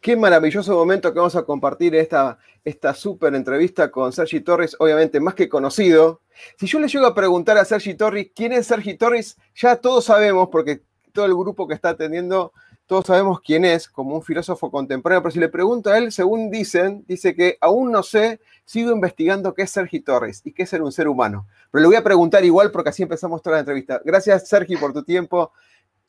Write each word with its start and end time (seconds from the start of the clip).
Qué 0.00 0.16
maravilloso 0.16 0.74
momento 0.74 1.12
que 1.12 1.18
vamos 1.18 1.36
a 1.36 1.42
compartir 1.42 1.94
esta, 1.94 2.38
esta 2.64 2.94
súper 2.94 3.34
entrevista 3.34 3.90
con 3.90 4.12
Sergi 4.14 4.40
Torres, 4.40 4.74
obviamente 4.78 5.20
más 5.20 5.34
que 5.34 5.46
conocido. 5.46 6.22
Si 6.58 6.66
yo 6.66 6.80
le 6.80 6.88
llego 6.88 7.04
a 7.04 7.14
preguntar 7.14 7.58
a 7.58 7.66
Sergi 7.66 7.92
Torres 7.94 8.28
quién 8.34 8.52
es 8.52 8.66
Sergi 8.66 8.94
Torres, 8.94 9.36
ya 9.54 9.76
todos 9.76 10.06
sabemos, 10.06 10.48
porque 10.50 10.80
todo 11.12 11.26
el 11.26 11.34
grupo 11.34 11.68
que 11.68 11.74
está 11.74 11.90
atendiendo, 11.90 12.54
todos 12.86 13.08
sabemos 13.08 13.42
quién 13.42 13.66
es, 13.66 13.90
como 13.90 14.14
un 14.14 14.22
filósofo 14.22 14.70
contemporáneo, 14.70 15.22
pero 15.22 15.32
si 15.32 15.38
le 15.38 15.50
pregunto 15.50 15.90
a 15.90 15.98
él, 15.98 16.12
según 16.12 16.50
dicen, 16.50 17.04
dice 17.06 17.34
que 17.34 17.58
aún 17.60 17.92
no 17.92 18.02
sé, 18.02 18.40
sigo 18.64 18.92
investigando 18.92 19.52
qué 19.52 19.62
es 19.62 19.70
Sergi 19.70 20.00
Torres 20.00 20.40
y 20.44 20.52
qué 20.52 20.62
es 20.62 20.70
ser 20.70 20.80
un 20.80 20.92
ser 20.92 21.08
humano. 21.08 21.46
Pero 21.70 21.82
le 21.82 21.88
voy 21.88 21.96
a 21.96 22.02
preguntar 22.02 22.42
igual 22.42 22.70
porque 22.70 22.88
así 22.88 23.02
empezamos 23.02 23.42
toda 23.42 23.56
la 23.56 23.60
entrevista. 23.60 24.00
Gracias, 24.02 24.48
Sergi, 24.48 24.78
por 24.78 24.94
tu 24.94 25.02
tiempo. 25.02 25.52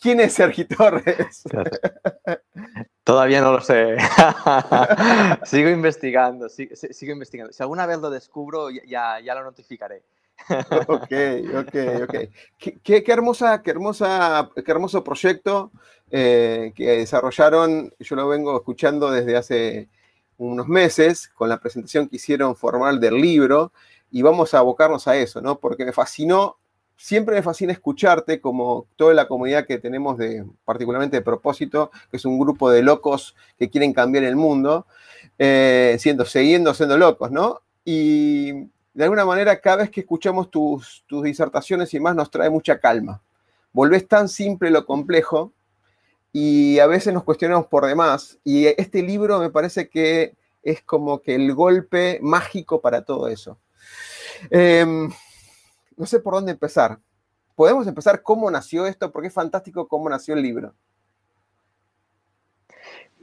¿Quién 0.01 0.19
es 0.19 0.33
Sergi 0.33 0.65
Torres? 0.65 1.43
Todavía 3.03 3.39
no 3.39 3.51
lo 3.51 3.61
sé. 3.61 3.97
sigo 5.43 5.69
investigando, 5.69 6.49
sigo, 6.49 7.11
investigando. 7.11 7.53
Si 7.53 7.61
alguna 7.61 7.85
vez 7.85 7.99
lo 7.99 8.09
descubro, 8.09 8.71
ya, 8.71 9.19
ya 9.19 9.35
lo 9.35 9.43
notificaré. 9.43 10.01
ok, 10.87 11.13
ok, 11.55 11.75
ok. 12.03 12.15
Qué, 12.83 13.03
hermosa, 13.09 13.61
qué, 13.61 13.69
hermosa, 13.69 14.49
qué 14.55 14.71
hermoso 14.71 15.03
proyecto 15.03 15.71
eh, 16.09 16.73
que 16.75 16.97
desarrollaron. 16.97 17.93
Yo 17.99 18.15
lo 18.15 18.27
vengo 18.27 18.57
escuchando 18.57 19.11
desde 19.11 19.37
hace 19.37 19.87
unos 20.37 20.67
meses 20.67 21.27
con 21.27 21.47
la 21.47 21.59
presentación 21.59 22.09
que 22.09 22.15
hicieron 22.15 22.55
formal 22.55 22.99
del 22.99 23.21
libro 23.21 23.71
y 24.09 24.23
vamos 24.23 24.55
a 24.55 24.59
abocarnos 24.59 25.07
a 25.07 25.15
eso, 25.15 25.41
¿no? 25.41 25.59
Porque 25.59 25.85
me 25.85 25.93
fascinó 25.93 26.57
siempre 27.01 27.33
me 27.33 27.41
fascina 27.41 27.73
escucharte, 27.73 28.39
como 28.39 28.85
toda 28.95 29.15
la 29.15 29.27
comunidad 29.27 29.65
que 29.65 29.79
tenemos, 29.79 30.19
de, 30.19 30.45
particularmente 30.63 31.17
de 31.17 31.23
propósito, 31.23 31.89
que 32.11 32.17
es 32.17 32.25
un 32.25 32.39
grupo 32.39 32.69
de 32.69 32.83
locos 32.83 33.35
que 33.57 33.71
quieren 33.71 33.91
cambiar 33.91 34.23
el 34.23 34.35
mundo, 34.35 34.85
eh, 35.39 35.97
siendo, 35.99 36.25
siguiendo 36.25 36.75
siendo 36.75 36.99
locos, 36.99 37.31
¿no? 37.31 37.61
Y 37.83 38.51
de 38.93 39.03
alguna 39.03 39.25
manera, 39.25 39.59
cada 39.59 39.77
vez 39.77 39.89
que 39.89 40.01
escuchamos 40.01 40.51
tus, 40.51 41.03
tus 41.07 41.23
disertaciones 41.23 41.91
y 41.95 41.99
más, 41.99 42.15
nos 42.15 42.29
trae 42.29 42.51
mucha 42.51 42.79
calma. 42.79 43.19
Volvés 43.73 44.07
tan 44.07 44.29
simple 44.29 44.69
lo 44.69 44.85
complejo 44.85 45.51
y 46.31 46.77
a 46.77 46.85
veces 46.85 47.15
nos 47.15 47.23
cuestionamos 47.23 47.65
por 47.65 47.87
demás. 47.87 48.37
Y 48.43 48.67
este 48.67 49.01
libro 49.01 49.39
me 49.39 49.49
parece 49.49 49.89
que 49.89 50.35
es 50.61 50.83
como 50.83 51.19
que 51.19 51.33
el 51.33 51.55
golpe 51.55 52.19
mágico 52.21 52.79
para 52.79 53.03
todo 53.03 53.27
eso. 53.27 53.57
Eh, 54.51 55.09
no 55.97 56.05
sé 56.05 56.19
por 56.19 56.33
dónde 56.33 56.51
empezar. 56.51 56.99
Podemos 57.55 57.87
empezar 57.87 58.23
cómo 58.23 58.49
nació 58.49 58.85
esto, 58.85 59.11
porque 59.11 59.27
es 59.27 59.33
fantástico 59.33 59.87
cómo 59.87 60.09
nació 60.09 60.33
el 60.33 60.41
libro. 60.41 60.73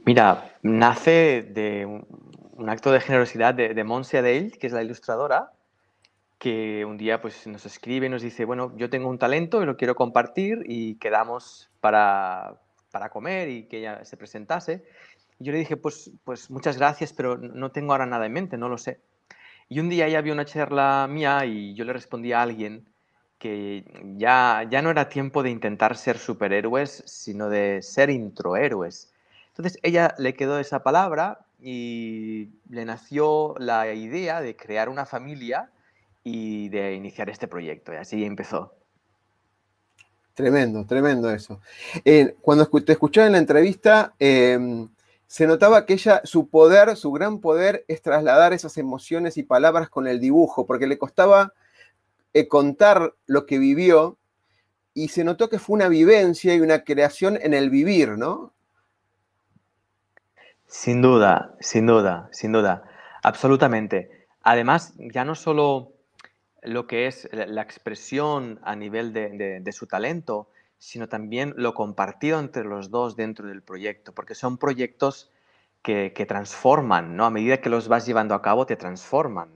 Mira, 0.05 0.55
nace 0.61 1.43
de 1.43 1.85
un, 1.85 2.69
acto 2.69 2.91
de 2.91 3.01
generosidad 3.01 3.53
de, 3.53 3.73
de 3.73 3.83
Monse 3.83 4.21
que 4.59 4.67
es 4.67 4.73
la 4.73 4.83
ilustradora, 4.83 5.51
que 6.37 6.85
un 6.85 6.97
día 6.97 7.21
pues, 7.21 7.45
nos 7.47 7.65
escribe 7.65 8.07
y 8.07 8.09
nos 8.09 8.21
dice, 8.21 8.45
bueno, 8.45 8.73
yo 8.77 8.89
tengo 8.89 9.09
un 9.09 9.19
talento 9.19 9.61
y 9.61 9.65
lo 9.65 9.77
quiero 9.77 9.95
compartir 9.95 10.63
y 10.65 10.95
quedamos 10.95 11.69
para, 11.81 12.61
para 12.91 13.09
comer 13.09 13.49
y 13.49 13.63
que 13.65 13.79
ella 13.79 14.05
se 14.05 14.17
presentase. 14.17 14.85
Y 15.37 15.45
yo 15.45 15.51
le 15.51 15.59
dije, 15.59 15.77
pues, 15.77 16.11
pues 16.23 16.49
muchas 16.49 16.77
gracias, 16.77 17.13
pero 17.13 17.37
no 17.37 17.71
tengo 17.71 17.91
ahora 17.91 18.05
nada 18.05 18.25
en 18.25 18.33
mente, 18.33 18.57
no 18.57 18.69
lo 18.69 18.77
sé. 18.77 19.01
Y 19.69 19.79
un 19.79 19.87
día 19.87 20.07
ella 20.07 20.21
vio 20.21 20.33
una 20.33 20.45
charla 20.45 21.07
mía 21.09 21.45
y 21.45 21.75
yo 21.75 21.85
le 21.85 21.93
respondí 21.93 22.33
a 22.33 22.41
alguien 22.41 22.87
que 23.37 23.85
ya, 24.17 24.67
ya 24.69 24.81
no 24.81 24.89
era 24.89 25.09
tiempo 25.09 25.43
de 25.43 25.51
intentar 25.51 25.95
ser 25.95 26.17
superhéroes, 26.17 27.03
sino 27.05 27.49
de 27.49 27.81
ser 27.81 28.09
introhéroes. 28.09 29.13
Entonces 29.49 29.79
ella 29.83 30.15
le 30.17 30.33
quedó 30.33 30.59
esa 30.59 30.83
palabra 30.83 31.45
y 31.61 32.49
le 32.69 32.83
nació 32.85 33.55
la 33.59 33.93
idea 33.93 34.41
de 34.41 34.55
crear 34.55 34.89
una 34.89 35.05
familia 35.05 35.69
y 36.23 36.69
de 36.69 36.95
iniciar 36.95 37.29
este 37.29 37.47
proyecto. 37.47 37.93
Y 37.93 37.97
así 37.97 38.25
empezó. 38.25 38.73
Tremendo, 40.33 40.85
tremendo 40.85 41.29
eso. 41.29 41.59
Eh, 42.05 42.35
cuando 42.41 42.65
te 42.67 42.93
escuchaba 42.93 43.27
en 43.27 43.33
la 43.33 43.39
entrevista, 43.39 44.13
em, 44.19 44.87
se 45.29 45.45
notaba 45.45 45.85
que 45.85 45.93
ella, 45.93 46.21
su 46.23 46.49
poder, 46.49 46.97
su 46.97 47.11
gran 47.11 47.39
poder 47.39 47.85
es 47.87 48.01
trasladar 48.01 48.51
esas 48.51 48.79
emociones 48.79 49.37
y 49.37 49.43
palabras 49.43 49.87
con 49.87 50.07
el 50.07 50.19
dibujo, 50.19 50.65
porque 50.65 50.87
le 50.87 50.97
costaba 50.97 51.53
eh, 52.33 52.47
contar 52.47 53.13
lo 53.27 53.45
que 53.45 53.59
vivió 53.59 54.17
y 54.95 55.09
se 55.09 55.23
notó 55.23 55.47
que 55.47 55.59
fue 55.59 55.75
una 55.75 55.87
vivencia 55.87 56.55
y 56.55 56.61
una 56.61 56.83
creación 56.83 57.37
en 57.39 57.53
el 57.53 57.69
vivir, 57.69 58.17
¿no? 58.17 58.53
Sin 60.65 61.03
duda, 61.03 61.55
sin 61.59 61.85
duda, 61.85 62.27
sin 62.31 62.51
duda, 62.51 62.83
absolutamente. 63.21 64.25
Además, 64.41 64.95
ya 64.97 65.25
no 65.25 65.35
solo 65.35 65.93
lo 66.63 66.87
que 66.87 67.05
es 67.05 67.29
la 67.31 67.61
expresión 67.61 68.59
a 68.63 68.75
nivel 68.75 69.13
de 69.13 69.71
su 69.73 69.85
talento, 69.85 70.49
sino 70.79 71.09
también 71.09 71.53
lo 71.57 71.73
compartido 71.73 72.39
entre 72.39 72.63
los 72.63 72.89
dos 72.89 73.17
dentro 73.17 73.47
del 73.47 73.61
proyecto, 73.61 74.13
porque 74.15 74.33
son 74.33 74.57
proyectos 74.57 75.29
que, 75.83 76.25
transforman, 76.27 77.15
¿no? 77.15 77.25
A 77.25 77.29
medida 77.29 77.61
que 77.61 77.69
los 77.69 77.87
vas 77.87 78.05
llevando 78.05 78.33
a 78.33 78.41
cabo, 78.41 78.65
te 78.65 78.75
transforman. 78.75 79.49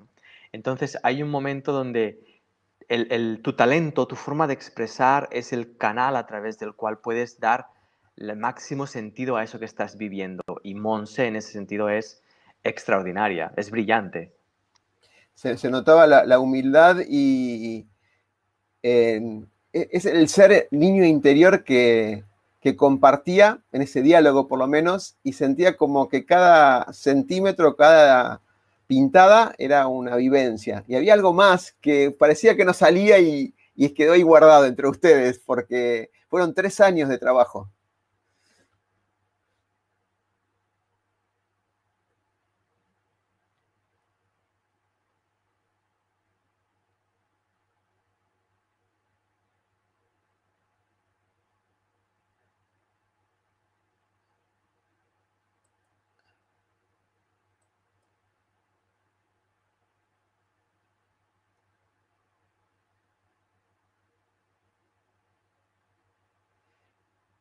Entonces 0.51 0.97
hay 1.03 1.23
un 1.23 1.29
momento 1.29 1.71
donde 1.71 2.41
el, 2.89 3.41
tu 3.41 3.53
talento, 3.53 4.07
tu 4.07 4.15
forma 4.15 4.47
de 4.47 4.53
expresar 4.53 5.29
es 5.31 5.53
el 5.53 5.77
canal 5.77 6.15
a 6.15 6.27
través 6.27 6.59
del 6.59 6.73
cual 6.73 6.99
puedes 6.99 7.39
dar 7.39 7.67
el 8.17 8.35
máximo 8.35 8.85
sentido 8.85 9.37
a 9.37 9.43
eso 9.43 9.59
que 9.59 9.65
estás 9.65 9.97
viviendo. 9.97 10.43
Y 10.61 10.75
Monse 10.75 11.25
en 11.25 11.37
ese 11.37 11.53
sentido 11.53 11.89
es 11.89 12.21
extraordinaria, 12.63 13.53
es 13.55 13.71
brillante. 13.71 14.33
Se, 15.35 15.69
notaba 15.69 16.05
la, 16.05 16.39
humildad 16.39 16.97
y 17.07 17.87
es 19.73 20.05
el 20.05 20.29
ser 20.29 20.67
niño 20.71 21.03
interior 21.03 21.63
que, 21.63 22.23
compartía 22.77 23.59
en 23.73 23.81
ese 23.81 24.01
diálogo 24.01 24.47
por 24.47 24.57
lo 24.57 24.67
menos 24.67 25.17
y 25.21 25.33
sentía 25.33 25.75
como 25.75 26.07
que 26.07 26.25
cada 26.25 26.93
centímetro, 26.93 27.75
cada 27.75 28.39
pintada 28.87 29.53
era 29.57 29.87
una 29.87 30.15
vivencia. 30.15 30.85
Y 30.87 30.95
había 30.95 31.13
algo 31.13 31.33
más 31.33 31.75
que 31.81 32.11
parecía 32.11 32.55
que 32.55 32.63
no 32.63 32.73
salía 32.73 33.19
y, 33.19 33.53
y 33.75 33.89
quedó 33.89 34.13
ahí 34.13 34.21
guardado 34.21 34.65
entre 34.65 34.87
ustedes 34.87 35.39
porque 35.39 36.09
fueron 36.29 36.53
tres 36.53 36.79
años 36.79 37.09
de 37.09 37.17
trabajo. 37.17 37.69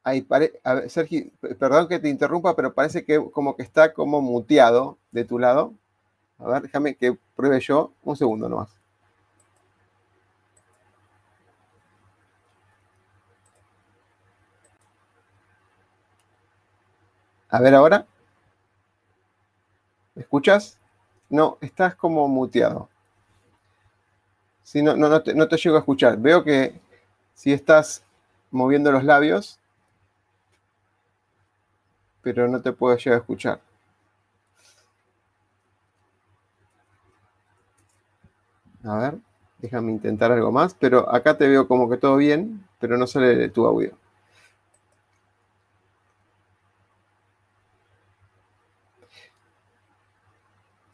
Ay, 0.04 0.22
pare, 0.22 0.60
Sergi, 0.88 1.32
perdón 1.58 1.86
que 1.88 2.00
te 2.00 2.08
interrumpa, 2.08 2.56
pero 2.56 2.74
parece 2.74 3.04
que 3.04 3.24
como 3.30 3.54
que 3.56 3.62
está 3.62 3.92
como 3.92 4.20
muteado 4.20 4.98
de 5.12 5.24
tu 5.24 5.38
lado. 5.38 5.74
A 6.38 6.48
ver, 6.48 6.62
déjame 6.62 6.96
que 6.96 7.16
pruebe 7.36 7.60
yo. 7.60 7.92
Un 8.02 8.16
segundo 8.16 8.48
nomás. 8.48 8.70
A 17.48 17.60
ver 17.60 17.74
ahora. 17.74 18.06
¿Me 20.14 20.22
escuchas? 20.22 20.78
No, 21.28 21.58
estás 21.60 21.94
como 21.94 22.26
muteado. 22.26 22.88
Sí, 24.64 24.82
no, 24.82 24.96
no 24.96 25.22
te 25.22 25.56
llego 25.56 25.76
a 25.76 25.80
escuchar. 25.80 26.18
Veo 26.18 26.42
que 26.42 26.80
si 27.34 27.52
estás 27.52 28.02
moviendo 28.50 28.90
los 28.90 29.04
labios, 29.04 29.60
pero 32.22 32.48
no 32.48 32.62
te 32.62 32.72
puedo 32.72 32.96
llegar 32.96 33.14
a 33.14 33.20
escuchar. 33.20 33.60
A 38.84 38.98
ver, 38.98 39.18
déjame 39.58 39.92
intentar 39.92 40.32
algo 40.32 40.50
más, 40.50 40.74
pero 40.74 41.12
acá 41.12 41.36
te 41.36 41.48
veo 41.48 41.68
como 41.68 41.88
que 41.88 41.96
todo 41.96 42.16
bien, 42.16 42.66
pero 42.80 42.96
no 42.96 43.06
sale 43.06 43.48
tu 43.48 43.66
audio. 43.66 43.96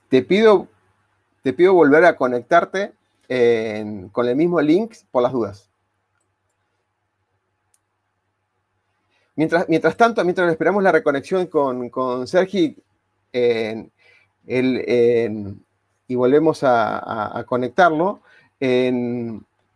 Te 0.08 0.22
pido, 0.22 0.69
te 1.42 1.52
pido 1.52 1.74
volver 1.74 2.04
a 2.04 2.16
conectarte 2.16 2.92
con 4.12 4.28
el 4.28 4.36
mismo 4.36 4.60
link 4.60 4.94
por 5.10 5.22
las 5.22 5.32
dudas. 5.32 5.69
Mientras, 9.38 9.69
mientras 9.69 9.96
tanto, 9.96 10.25
mientras 10.25 10.50
esperamos 10.50 10.82
la 10.82 10.90
reconexión 10.90 11.46
con, 11.46 11.90
con 11.90 12.26
Sergi, 12.26 12.76
y 16.08 16.14
volvemos 16.17 16.64
a, 16.64 17.44
conectarlo. 17.46 18.20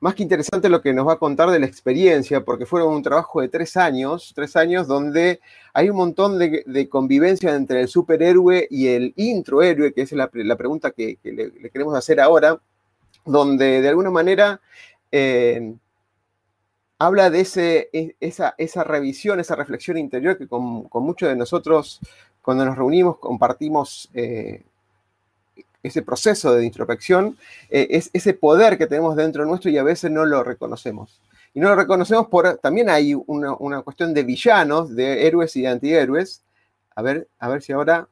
más 0.01 0.15
que 0.17 0.25
interesante 0.25 0.69
lo 0.69 0.83
que 0.83 0.93
nos 0.93 1.07
va 1.07 1.13
a 1.13 1.19
contar 1.21 1.49
de 1.51 1.61
la 1.61 1.67
experiencia, 1.67 2.45
porque 2.45 2.67
fueron 2.67 2.93
un 2.93 3.05
trabajo 3.05 3.41
de 3.41 3.49
tres 3.49 3.77
años, 3.77 4.33
tres 4.35 4.57
años 4.57 4.89
donde 4.89 5.39
hay 5.73 5.91
un 5.91 5.97
montón 5.97 6.41
de, 6.41 6.89
convivencia 6.89 7.55
entre 7.55 7.83
el 7.83 7.89
superhéroe 7.89 8.67
y 8.69 8.89
el 8.89 9.13
introhéroe, 9.15 9.93
que 9.93 10.03
es 10.03 10.11
la, 10.11 10.29
pregunta 10.29 10.91
que, 10.91 11.19
le, 11.23 11.71
queremos 11.71 11.95
hacer 11.95 12.19
ahora, 12.19 12.61
donde 13.25 13.81
de 13.81 13.89
alguna 13.89 14.11
manera 14.11 14.61
habla 17.07 17.31
de 17.31 17.41
ese, 17.41 17.91
e, 17.93 18.15
esa, 18.21 18.55
esa, 18.59 18.85
revisión, 18.85 19.41
esa 19.41 19.57
reflexión 19.57 19.97
interior 19.99 20.39
que 20.39 20.47
con, 20.47 20.89
muchos 20.93 21.29
de 21.29 21.35
nosotros, 21.35 22.01
cuando 22.41 22.65
nos 22.65 22.77
reunimos, 22.77 23.19
compartimos 23.19 24.09
eh, 24.15 24.63
ese 25.83 26.03
proceso 26.03 26.55
de 26.55 26.65
introspección, 26.65 27.37
eh, 27.71 27.89
es 27.91 28.09
ese 28.13 28.35
poder 28.35 28.79
que 28.79 28.87
tenemos 28.87 29.17
dentro 29.17 29.45
nuestro 29.45 29.69
y 29.71 29.79
a 29.79 29.83
veces 29.83 30.13
no 30.13 30.25
lo 30.25 30.45
reconocemos. 30.45 31.21
Y 31.55 31.61
no 31.61 31.71
lo 31.71 31.75
reconocemos 31.75 32.29
por, 32.29 32.59
también 32.59 32.89
hay 32.89 33.15
una, 33.15 33.83
cuestión 33.83 34.15
de 34.15 34.23
villanos, 34.23 34.95
de 34.95 35.27
héroes 35.27 35.57
y 35.57 35.63
de 35.63 35.69
antihéroes. 35.69 36.43
A 36.95 37.03
ver, 37.03 37.29
a 37.41 37.49
ver 37.49 37.63
si 37.63 37.73
ahora... 37.73 38.07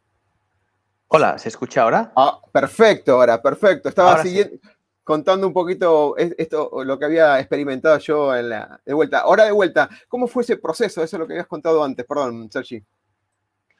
Hola, 1.09 1.39
¿se 1.39 1.49
escucha 1.49 1.83
ahora? 1.83 2.13
Ah, 2.17 2.41
perfecto, 2.53 3.13
ahora, 3.13 3.41
perfecto. 3.41 3.89
Estaba 3.89 4.23
siguiendo, 4.23 4.59
contando 5.05 5.47
un 5.47 5.53
poquito 5.53 6.17
esto, 6.17 6.85
lo 6.85 6.99
que 6.99 7.05
había 7.05 7.41
experimentado 7.41 7.99
yo 7.99 8.35
en 8.35 8.51
la, 8.51 8.81
de 8.85 8.95
vuelta. 8.95 9.21
Ahora 9.21 9.45
de 9.45 9.53
vuelta, 9.53 9.89
¿cómo 10.09 10.27
fue 10.27 10.43
ese 10.43 10.57
proceso? 10.57 11.03
Eso 11.03 11.17
es 11.17 11.21
lo 11.21 11.27
que 11.27 11.35
habías 11.35 11.47
contado 11.47 11.83
antes, 11.83 12.07
perdón, 12.07 12.51
Sergi. 12.51 12.85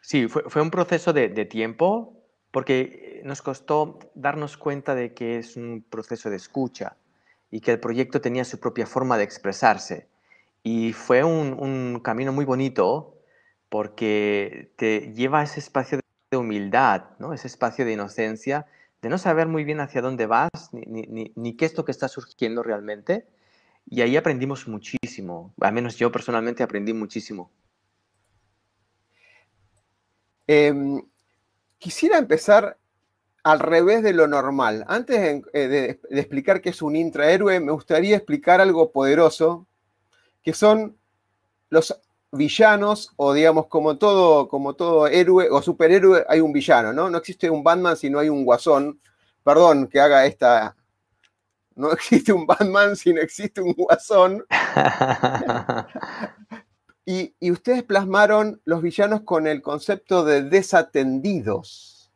Sí, 0.01 0.29
fue, 0.29 0.45
fue 0.49 0.63
un 0.63 0.71
proceso 0.71 1.13
de, 1.13 1.29
tiempo, 1.45 2.15
porque 2.51 3.21
nos 3.25 3.43
costó 3.43 3.99
darnos 4.15 4.57
cuenta 4.57 4.95
de 4.95 5.15
que 5.15 5.39
es 5.39 5.57
un 5.57 5.85
proceso 5.89 6.31
de 6.31 6.37
escucha 6.37 6.97
y 7.51 7.61
que 7.61 7.73
el 7.73 7.81
proyecto 7.81 8.21
tenía 8.21 8.45
su 8.45 8.59
propia 8.59 8.87
forma 8.87 9.19
de 9.19 9.25
expresarse. 9.25 10.09
Y 10.63 10.93
fue 10.93 11.23
un, 11.23 11.57
un 11.59 12.01
camino 12.01 12.33
muy 12.33 12.45
bonito 12.45 13.15
porque 13.69 14.73
te 14.77 15.13
lleva 15.13 15.41
a 15.41 15.45
ese 15.45 15.61
espacio 15.61 16.01
de 16.31 16.37
humildad, 16.37 17.05
¿no? 17.19 17.33
ese 17.33 17.47
espacio 17.47 17.85
de 17.85 17.93
inocencia, 17.93 18.67
de 19.03 19.09
no 19.09 19.19
saber 19.19 19.49
muy 19.49 19.65
bien 19.65 19.81
hacia 19.81 20.03
dónde 20.03 20.27
vas, 20.27 20.51
ni, 20.73 20.83
ni, 21.07 21.33
ni, 21.35 21.57
qué 21.57 21.65
es 21.65 21.77
lo 21.77 21.85
que 21.85 21.93
está 21.93 22.09
surgiendo 22.09 22.63
realmente. 22.63 23.27
Y 23.87 24.03
ahí 24.03 24.17
aprendimos 24.17 24.69
muchísimo, 24.69 25.55
al 25.61 25.73
menos 25.73 25.97
yo 25.97 26.13
personalmente 26.13 26.63
aprendí 26.63 26.93
muchísimo. 26.93 27.51
Eh, 30.47 31.03
Quisiera 31.81 32.19
empezar 32.19 32.77
al 33.43 33.59
revés 33.59 34.03
de 34.03 34.13
lo 34.13 34.27
normal. 34.27 34.85
Antes 34.87 35.43
eh, 35.55 35.67
de, 35.67 36.01
explicar 36.11 36.61
qué 36.61 36.69
es 36.69 36.83
un 36.83 36.95
intrahéroe, 36.95 37.59
me 37.59 37.73
gustaría 37.73 38.17
explicar 38.17 38.61
algo 38.61 38.93
poderoso, 38.93 39.67
que 40.43 40.53
son 40.53 40.99
los 41.71 41.99
villanos, 42.33 43.13
o 43.17 43.33
digamos, 43.33 43.67
como 43.67 43.99
todo, 43.99 44.49
como 44.49 44.75
todo 44.75 45.07
héroe 45.07 45.49
o 45.51 45.63
superhéroe, 45.63 46.25
hay 46.29 46.41
un 46.41 46.53
villano, 46.53 46.93
¿no? 46.93 47.11
No 47.11 47.19
existe 47.19 47.51
un 47.51 47.63
Batman 47.63 47.97
si 47.97 48.11
no 48.11 48.19
hay 48.19 48.29
un 48.29 48.45
guasón. 48.45 49.01
Perdón 49.43 49.89
que 49.89 50.01
haga 50.01 50.27
esta. 50.27 50.77
No 51.75 51.93
existe 51.93 52.33
un 52.33 52.47
Batman 52.47 52.97
si 52.97 53.13
no 53.13 53.21
existe 53.21 53.61
un 53.61 53.73
guasón. 53.75 54.45
Y, 57.07 57.35
ustedes 57.51 57.83
plasmaron 57.83 58.61
los 58.65 58.83
villanos 58.83 59.23
con 59.23 59.49
el 59.49 59.63
concepto 59.63 60.25
de 60.25 60.43
desatendidos. 60.43 62.13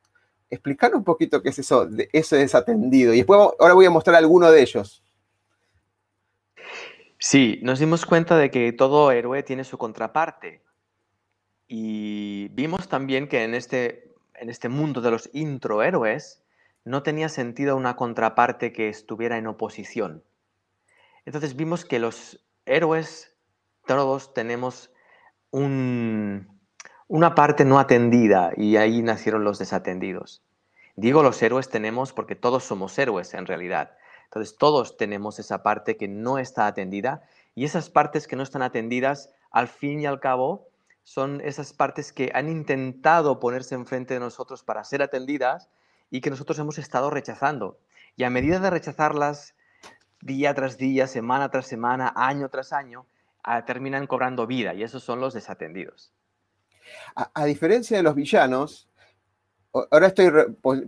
Explicar 0.50 0.94
un 0.94 1.02
poquito 1.02 1.42
qué 1.42 1.48
es 1.48 1.58
eso, 1.58 1.86
de 1.86 2.08
ese 2.12 2.36
desatendido. 2.36 3.12
Y 3.12 3.16
después 3.16 3.40
ahora 3.58 3.74
voy 3.74 3.86
a 3.86 3.90
mostrar 3.90 4.14
alguno 4.14 4.52
de 4.52 4.62
ellos. 4.62 5.03
Sí, 7.26 7.58
nos 7.62 7.78
dimos 7.78 8.04
cuenta 8.04 8.36
de 8.36 8.50
que 8.50 8.70
todo 8.74 9.10
héroe 9.10 9.42
tiene 9.42 9.64
su 9.64 9.78
contraparte. 9.78 10.62
Y 11.66 12.48
vimos 12.48 12.86
también 12.86 13.28
que 13.28 13.44
en 13.44 13.54
este, 13.54 14.12
en 14.34 14.50
este 14.50 14.68
mundo 14.68 15.00
de 15.00 15.10
los 15.10 15.30
introhéroes 15.32 16.44
no 16.84 17.02
tenía 17.02 17.30
sentido 17.30 17.78
una 17.78 17.96
contraparte 17.96 18.74
que 18.74 18.90
estuviera 18.90 19.38
en 19.38 19.46
oposición. 19.46 20.22
Entonces 21.24 21.56
vimos 21.56 21.86
que 21.86 21.98
los 21.98 22.44
héroes 22.66 23.34
todos 23.86 24.34
tenemos 24.34 24.92
una 25.50 26.44
parte 27.34 27.64
no 27.64 27.78
atendida 27.78 28.52
y 28.54 28.76
ahí 28.76 29.00
nacieron 29.00 29.44
los 29.44 29.58
desatendidos. 29.58 30.42
Digo 30.94 31.22
los 31.22 31.42
héroes 31.42 31.70
tenemos 31.70 32.12
porque 32.12 32.36
todos 32.36 32.64
somos 32.64 32.98
héroes 32.98 33.32
en 33.32 33.46
realidad. 33.46 33.96
Entonces 34.34 34.58
todos 34.58 34.96
tenemos 34.96 35.38
esa 35.38 35.62
parte 35.62 35.96
que 35.96 36.08
no 36.08 36.40
está 36.40 36.66
atendida 36.66 37.22
y 37.54 37.64
esas 37.64 37.88
partes 37.88 38.26
que 38.26 38.34
no 38.34 38.42
están 38.42 38.62
atendidas, 38.62 39.30
al 39.52 39.68
fin 39.68 40.00
y 40.00 40.06
al 40.06 40.18
cabo, 40.18 40.66
son 41.04 41.40
esas 41.40 41.72
partes 41.72 42.12
que 42.12 42.32
han 42.34 42.48
intentado 42.48 43.38
ponerse 43.38 43.76
enfrente 43.76 44.14
de 44.14 44.18
nosotros 44.18 44.64
para 44.64 44.82
ser 44.82 45.02
atendidas 45.02 45.68
y 46.10 46.20
que 46.20 46.30
nosotros 46.30 46.58
hemos 46.58 46.78
estado 46.78 47.10
rechazando. 47.10 47.78
Y 48.16 48.24
a 48.24 48.30
medida 48.30 48.58
de 48.58 48.70
rechazarlas 48.70 49.54
día 50.20 50.52
tras 50.52 50.78
día, 50.78 51.06
semana 51.06 51.48
tras 51.48 51.68
semana, 51.68 52.12
año 52.16 52.48
tras 52.48 52.72
año, 52.72 53.06
terminan 53.66 54.08
cobrando 54.08 54.48
vida 54.48 54.74
y 54.74 54.82
esos 54.82 55.04
son 55.04 55.20
los 55.20 55.32
desatendidos. 55.34 56.12
A, 57.14 57.44
diferencia 57.44 57.96
de 57.96 58.02
los 58.02 58.16
villanos, 58.16 58.88
ahora 59.72 60.08
estoy 60.08 60.28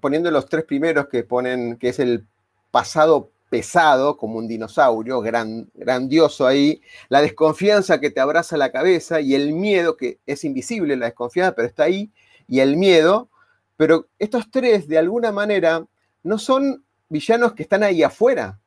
poniendo 0.00 0.32
los 0.32 0.46
tres 0.46 0.64
primeros 0.64 1.06
que 1.06 1.22
ponen 1.22 1.76
que 1.76 1.90
es 1.90 2.00
el 2.00 2.26
pasado 2.72 3.30
pesado, 3.48 4.16
como 4.16 4.38
un 4.38 4.48
dinosaurio, 4.48 5.20
gran, 5.20 5.70
grandioso 5.74 6.46
ahí, 6.46 6.80
la 7.08 7.22
desconfianza 7.22 8.00
que 8.00 8.10
te 8.10 8.20
abraza 8.20 8.56
la 8.56 8.72
cabeza 8.72 9.20
y 9.20 9.34
el 9.34 9.52
miedo, 9.52 9.96
que 9.96 10.18
es 10.26 10.44
invisible 10.44 10.96
la 10.96 11.06
desconfianza, 11.06 11.54
pero 11.54 11.68
está 11.68 11.84
ahí, 11.84 12.10
y 12.48 12.60
el 12.60 12.76
miedo, 12.76 13.28
pero 13.76 14.08
estos 14.18 14.50
tres 14.50 14.88
de 14.88 14.98
alguna 14.98 15.32
manera 15.32 15.84
no 16.22 16.38
son 16.38 16.84
villanos 17.08 17.52
que 17.54 17.62
están 17.62 17.82
ahí 17.82 18.02
afuera. 18.02 18.58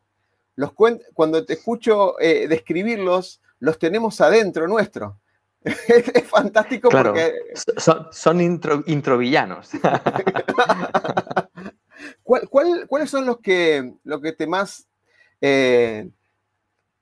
Los 0.56 0.72
cuando 1.14 1.46
te 1.46 1.54
escucho 1.54 2.20
eh, 2.20 2.48
describirlos, 2.48 3.42
los 3.60 3.80
tenemos 3.80 4.20
adentro 4.22 4.68
nuestro. 4.68 5.20
es, 5.64 6.24
fantástico 6.26 6.90
porque... 6.90 7.34
Son, 8.12 8.42
introvillanos. 8.88 9.72
cuáles 12.50 13.10
son 13.10 13.26
los 13.26 13.40
que, 13.40 13.94
te 14.38 14.48
más 14.48 14.88
eh, 15.42 16.10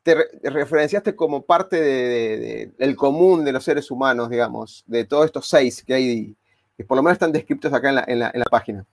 te, 0.03 0.15
referenciaste 0.43 1.15
como 1.15 1.46
parte 1.46 2.72
del 2.77 2.96
común 2.96 3.43
de 3.43 3.51
los 3.51 3.63
seres 3.63 3.91
humanos, 3.91 4.29
digamos, 4.29 4.84
de 4.88 5.05
todos 5.05 5.25
estos 5.25 5.50
seis 5.50 5.84
que 5.84 5.93
hay, 5.93 6.36
que 6.77 6.84
por 6.86 6.96
lo 6.96 7.03
menos 7.03 7.15
están 7.15 7.31
descritos 7.31 7.74
acá 7.74 8.05
en 8.07 8.19
la, 8.19 8.46
página? 8.50 8.86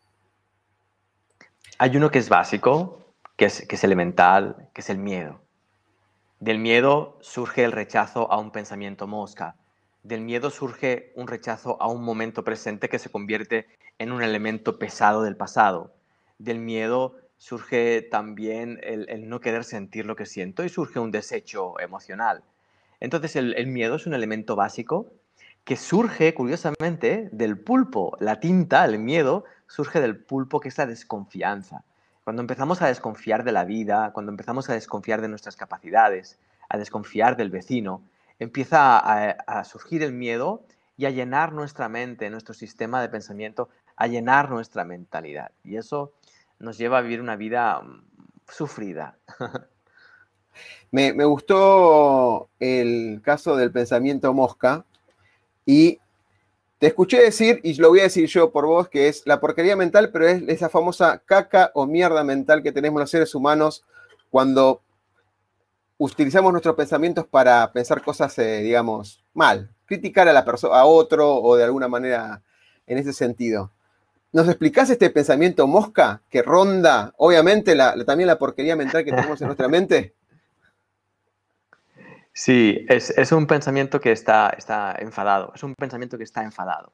Hay 1.79 1.97
uno 1.97 2.11
que 2.11 2.19
es 2.19 2.29
básico, 2.29 2.99
que 3.37 3.47
es 3.47 3.85
elemental, 3.85 4.69
que 4.73 4.81
es 4.81 4.91
el 4.91 4.99
miedo. 4.99 5.41
Del 6.41 6.59
miedo 6.59 7.17
surge 7.21 7.65
el 7.65 7.73
rechazo 7.73 8.31
a 8.31 8.39
un 8.39 8.51
pensamiento 8.51 9.07
mosca. 9.07 9.57
Del 10.03 10.21
miedo 10.21 10.51
surge 10.51 11.13
un 11.15 11.27
rechazo 11.27 11.81
a 11.81 11.89
un 11.89 12.03
momento 12.05 12.45
presente 12.45 12.89
que 12.89 12.99
se 12.99 13.09
convierte 13.09 13.67
en 13.99 14.13
un 14.13 14.23
elemento 14.23 14.79
pesado 14.79 15.23
del 15.23 15.37
pasado. 15.37 15.95
Del 16.39 16.59
miedo 16.59 17.17
surge 17.37 18.03
también 18.03 18.81
el, 18.83 19.29
no 19.29 19.41
querer 19.41 19.65
sentir 19.65 20.07
lo 20.07 20.17
que 20.17 20.27
siento 20.27 20.65
y 20.65 20.69
surge 20.69 20.99
un 20.99 21.11
desecho 21.11 21.79
emocional. 21.81 22.43
Entonces 23.01 23.37
el, 23.37 23.67
miedo 23.67 23.97
es 23.97 24.07
un 24.07 24.15
elemento 24.15 24.57
básico 24.57 25.13
que 25.65 25.77
surge, 25.77 26.35
curiosamente, 26.35 27.29
del 27.33 27.59
pulpo. 27.59 28.17
La 28.21 28.41
tinta, 28.41 28.85
el 28.85 28.99
miedo, 28.99 29.45
surge 29.67 30.01
del 30.01 30.17
pulpo, 30.17 30.61
que 30.61 30.69
es 30.69 30.79
la 30.79 30.87
desconfianza. 30.87 31.85
Cuando 32.23 32.41
empezamos 32.41 32.81
a 32.81 32.89
desconfiar 32.89 33.45
de 33.45 33.53
la 33.53 33.65
vida, 33.65 34.11
cuando 34.13 34.31
empezamos 34.31 34.71
a 34.71 34.75
desconfiar 34.75 35.21
de 35.21 35.29
nuestras 35.29 35.57
capacidades, 35.57 36.39
a 36.69 36.79
desconfiar 36.79 37.37
del 37.37 37.51
vecino, 37.51 38.03
empieza 38.39 38.99
a, 38.99 39.65
surgir 39.65 40.03
el 40.03 40.13
miedo 40.13 40.65
y 40.97 41.07
a 41.07 41.11
llenar 41.11 41.53
nuestra 41.53 41.89
mente, 41.89 42.31
nuestro 42.31 42.55
sistema 42.55 43.01
de 43.03 43.09
pensamiento, 43.09 43.69
a 43.97 44.07
llenar 44.07 44.51
nuestra 44.51 44.85
mentalidad. 44.85 45.53
Y 45.63 45.77
eso 45.77 46.13
nos 46.59 46.79
lleva 46.79 46.99
a 46.99 47.03
vivir 47.03 47.21
una 47.21 47.37
vida 47.37 47.81
mm, 47.81 48.05
sufrida. 48.49 49.19
Me, 50.93 51.13
me, 51.13 51.25
gustó 51.25 52.49
el 52.61 53.21
caso 53.25 53.57
del 53.57 53.73
pensamiento 53.73 54.33
mosca 54.33 54.85
y 55.67 55.99
te 56.79 56.89
escuché 56.89 57.21
decir, 57.21 57.61
y 57.65 57.75
lo 57.75 57.89
voy 57.89 58.01
a 58.01 58.05
decir 58.05 58.29
yo 58.29 58.53
por 58.53 58.67
vos, 58.67 58.89
que 58.89 59.09
es 59.09 59.23
la 59.27 59.41
porquería 59.41 59.75
mental, 59.75 60.11
pero 60.13 60.29
es 60.29 60.43
esa 60.47 60.69
famosa 60.69 61.23
caca 61.25 61.73
o 61.75 61.87
mierda 61.87 62.23
mental 62.23 62.63
que 62.63 62.71
tenemos 62.71 63.01
los 63.01 63.11
seres 63.11 63.35
humanos 63.35 63.85
cuando 64.31 64.83
utilizamos 65.99 66.53
nuestros 66.53 66.75
pensamientos 66.75 67.27
para 67.27 67.73
pensar 67.73 68.03
cosas, 68.03 68.39
eh, 68.39 68.59
digamos, 68.59 69.25
mal, 69.33 69.71
criticar 69.87 70.29
a 70.29 70.33
la 70.33 70.45
persona, 70.45 70.77
a 70.77 70.85
otro 70.85 71.37
o 71.37 71.57
de 71.57 71.65
alguna 71.65 71.89
manera 71.89 72.43
en 72.87 72.99
ese 72.99 73.13
sentido. 73.13 73.71
¿Nos 74.35 74.49
explicás 74.49 74.91
este 74.91 75.11
pensamiento 75.11 75.69
mosca 75.69 76.21
que 76.29 76.43
ronda, 76.43 77.15
obviamente, 77.19 77.77
también 78.05 78.27
la 78.27 78.37
porquería 78.37 78.75
mental 78.75 79.05
que 79.05 79.13
tenemos 79.13 79.41
en 79.41 79.47
nuestra 79.47 79.69
mente? 79.69 80.13
Sí, 82.33 82.85
es, 82.89 83.31
un 83.31 83.47
pensamiento 83.47 84.01
que 84.01 84.11
está, 84.11 84.51
está, 84.59 84.97
enfadado, 84.99 85.53
es 85.55 85.63
un 85.63 85.77
pensamiento 85.77 86.19
que 86.19 86.25
está 86.25 86.43
enfadado. 86.43 86.93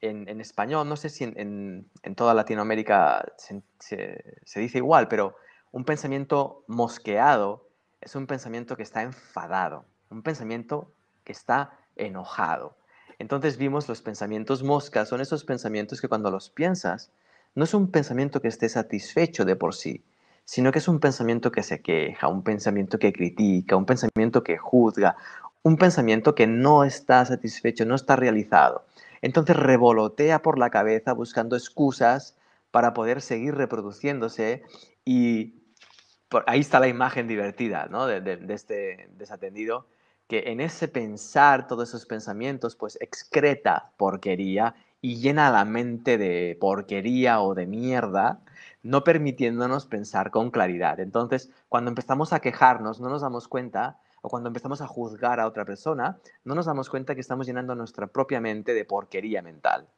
En, 0.00 0.40
español, 0.40 0.88
no 0.88 0.94
sé 0.94 1.08
si 1.08 1.24
en, 1.24 1.90
toda 2.14 2.34
Latinoamérica 2.34 3.24
se, 3.36 4.22
dice 4.54 4.78
igual, 4.78 5.08
pero 5.08 5.34
un 5.72 5.84
pensamiento 5.84 6.62
mosqueado 6.68 7.66
es 8.00 8.14
un 8.14 8.28
pensamiento 8.28 8.76
que 8.76 8.84
está 8.84 9.02
enfadado, 9.02 9.86
un 10.08 10.22
pensamiento 10.22 10.92
que 11.24 11.32
está 11.32 11.72
enojado. 11.96 12.76
Entonces 13.20 13.58
vimos 13.58 13.86
los 13.86 14.00
pensamientos 14.00 14.62
moscas, 14.62 15.10
son 15.10 15.20
esos 15.20 15.44
pensamientos 15.44 16.00
que 16.00 16.08
cuando 16.08 16.30
los 16.30 16.48
piensas, 16.48 17.12
no 17.54 17.64
es 17.64 17.74
un 17.74 17.90
pensamiento 17.90 18.40
que 18.40 18.48
esté 18.48 18.66
satisfecho 18.70 19.44
de 19.44 19.56
por 19.56 19.74
sí, 19.74 20.02
sino 20.46 20.72
que 20.72 20.78
es 20.78 20.88
un 20.88 21.00
pensamiento 21.00 21.52
que 21.52 21.62
se 21.62 21.82
queja, 21.82 22.28
un 22.28 22.42
pensamiento 22.42 22.98
que 22.98 23.12
critica, 23.12 23.76
un 23.76 23.84
pensamiento 23.84 24.42
que 24.42 24.56
juzga, 24.56 25.16
un 25.62 25.76
pensamiento 25.76 26.34
que 26.34 26.46
no 26.46 26.82
está 26.82 27.22
satisfecho, 27.26 27.84
no 27.84 27.94
está 27.94 28.16
realizado. 28.16 28.86
Entonces 29.20 29.54
revolotea 29.54 30.40
por 30.40 30.58
la 30.58 30.70
cabeza 30.70 31.12
buscando 31.12 31.56
excusas 31.56 32.38
para 32.70 32.94
poder 32.94 33.20
seguir 33.20 33.54
reproduciéndose 33.54 34.62
y 35.04 35.60
ahí 36.46 36.60
está 36.60 36.80
la 36.80 36.88
imagen 36.88 37.28
divertida 37.28 37.86
¿no? 37.90 38.06
de, 38.06 38.40
este 38.48 39.10
desatendido, 39.18 39.88
que 40.30 40.44
en 40.52 40.60
ese 40.60 40.86
pensar 40.86 41.66
todos 41.66 41.88
esos 41.88 42.06
pensamientos, 42.06 42.76
pues 42.76 42.96
excreta 43.00 43.90
porquería 43.96 44.76
y 45.00 45.16
llena 45.16 45.50
la 45.50 45.64
mente 45.64 46.18
de 46.18 46.56
porquería 46.60 47.40
o 47.40 47.56
de 47.56 47.66
mierda, 47.66 48.38
no 48.84 49.02
permitiéndonos 49.02 49.86
pensar 49.86 50.30
con 50.30 50.52
claridad. 50.52 51.00
Entonces, 51.00 51.50
cuando 51.68 51.90
empezamos 51.90 52.32
a 52.32 52.38
quejarnos, 52.38 53.00
no 53.00 53.08
nos 53.08 53.22
damos 53.22 53.48
cuenta, 53.48 53.98
o 54.22 54.28
cuando 54.28 54.48
empezamos 54.50 54.80
a 54.80 54.86
juzgar 54.86 55.40
a 55.40 55.48
otra 55.48 55.64
persona, 55.64 56.20
no 56.44 56.54
nos 56.54 56.66
damos 56.66 56.88
cuenta 56.90 57.16
que 57.16 57.22
estamos 57.22 57.48
llenando 57.48 57.74
nuestra 57.74 58.06
propia 58.06 58.40
mente 58.40 58.72
de 58.72 58.84
porquería 58.84 59.42
mental. 59.42 59.88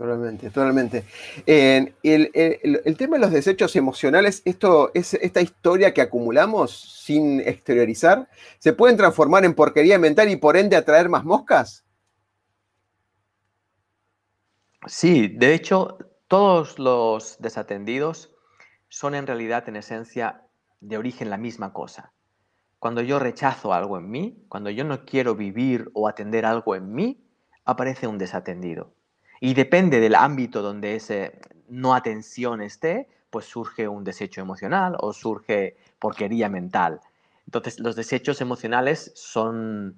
Totalmente, 0.00 0.48
totalmente. 0.48 1.04
el, 1.44 2.96
tema 2.96 3.16
de 3.16 3.20
los 3.20 3.32
desechos 3.32 3.76
emocionales, 3.76 4.40
esto, 4.46 4.90
es, 4.94 5.12
esta 5.12 5.42
historia 5.42 5.92
que 5.92 6.00
acumulamos 6.00 6.70
sin 7.04 7.40
exteriorizar, 7.40 8.26
¿se 8.60 8.72
pueden 8.72 8.96
transformar 8.96 9.44
en 9.44 9.52
porquería 9.52 9.98
mental 9.98 10.30
y 10.30 10.36
por 10.36 10.56
ende 10.56 10.76
atraer 10.76 11.10
más 11.10 11.26
moscas? 11.26 11.84
Sí, 14.86 15.28
de 15.28 15.52
hecho, 15.52 15.98
todos 16.28 16.78
los 16.78 17.36
desatendidos 17.38 18.32
son 18.88 19.14
en 19.14 19.26
realidad, 19.26 19.68
en 19.68 19.76
esencia, 19.76 20.46
de 20.80 20.96
origen 20.96 21.28
la 21.28 21.36
misma 21.36 21.74
cosa. 21.74 22.14
Cuando 22.78 23.02
yo 23.02 23.18
rechazo 23.18 23.74
algo 23.74 23.98
en 23.98 24.10
mí, 24.10 24.46
cuando 24.48 24.70
yo 24.70 24.82
no 24.82 25.04
quiero 25.04 25.34
vivir 25.34 25.90
o 25.92 26.08
atender 26.08 26.46
algo 26.46 26.74
en 26.74 26.90
mí, 26.90 27.22
aparece 27.66 28.06
un 28.06 28.16
desatendido. 28.16 28.94
Y 29.40 29.54
depende 29.54 30.00
del 30.00 30.14
ámbito 30.14 30.62
donde 30.62 30.94
ese 30.96 31.40
no 31.68 31.94
atención 31.94 32.60
esté, 32.60 33.08
pues 33.30 33.46
surge 33.46 33.88
un 33.88 34.04
desecho 34.04 34.40
emocional 34.40 34.96
o 35.00 35.12
surge 35.12 35.76
porquería 35.98 36.48
mental. 36.48 37.00
Entonces, 37.46 37.80
los 37.80 37.96
desechos 37.96 38.40
emocionales 38.40 39.12
son 39.14 39.96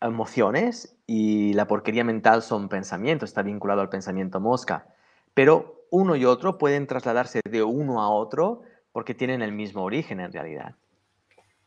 emociones 0.00 0.96
y 1.06 1.52
la 1.54 1.66
porquería 1.66 2.04
mental 2.04 2.42
son 2.42 2.68
pensamientos, 2.68 3.30
está 3.30 3.42
vinculado 3.42 3.80
al 3.80 3.88
pensamiento 3.88 4.38
mosca. 4.38 4.86
Pero 5.34 5.84
uno 5.90 6.16
y 6.16 6.24
otro 6.24 6.58
pueden 6.58 6.86
trasladarse 6.86 7.40
de 7.44 7.62
uno 7.62 8.00
a 8.00 8.10
otro 8.10 8.62
porque 8.92 9.14
tienen 9.14 9.42
el 9.42 9.52
mismo 9.52 9.82
origen 9.82 10.20
en 10.20 10.32
realidad. 10.32 10.74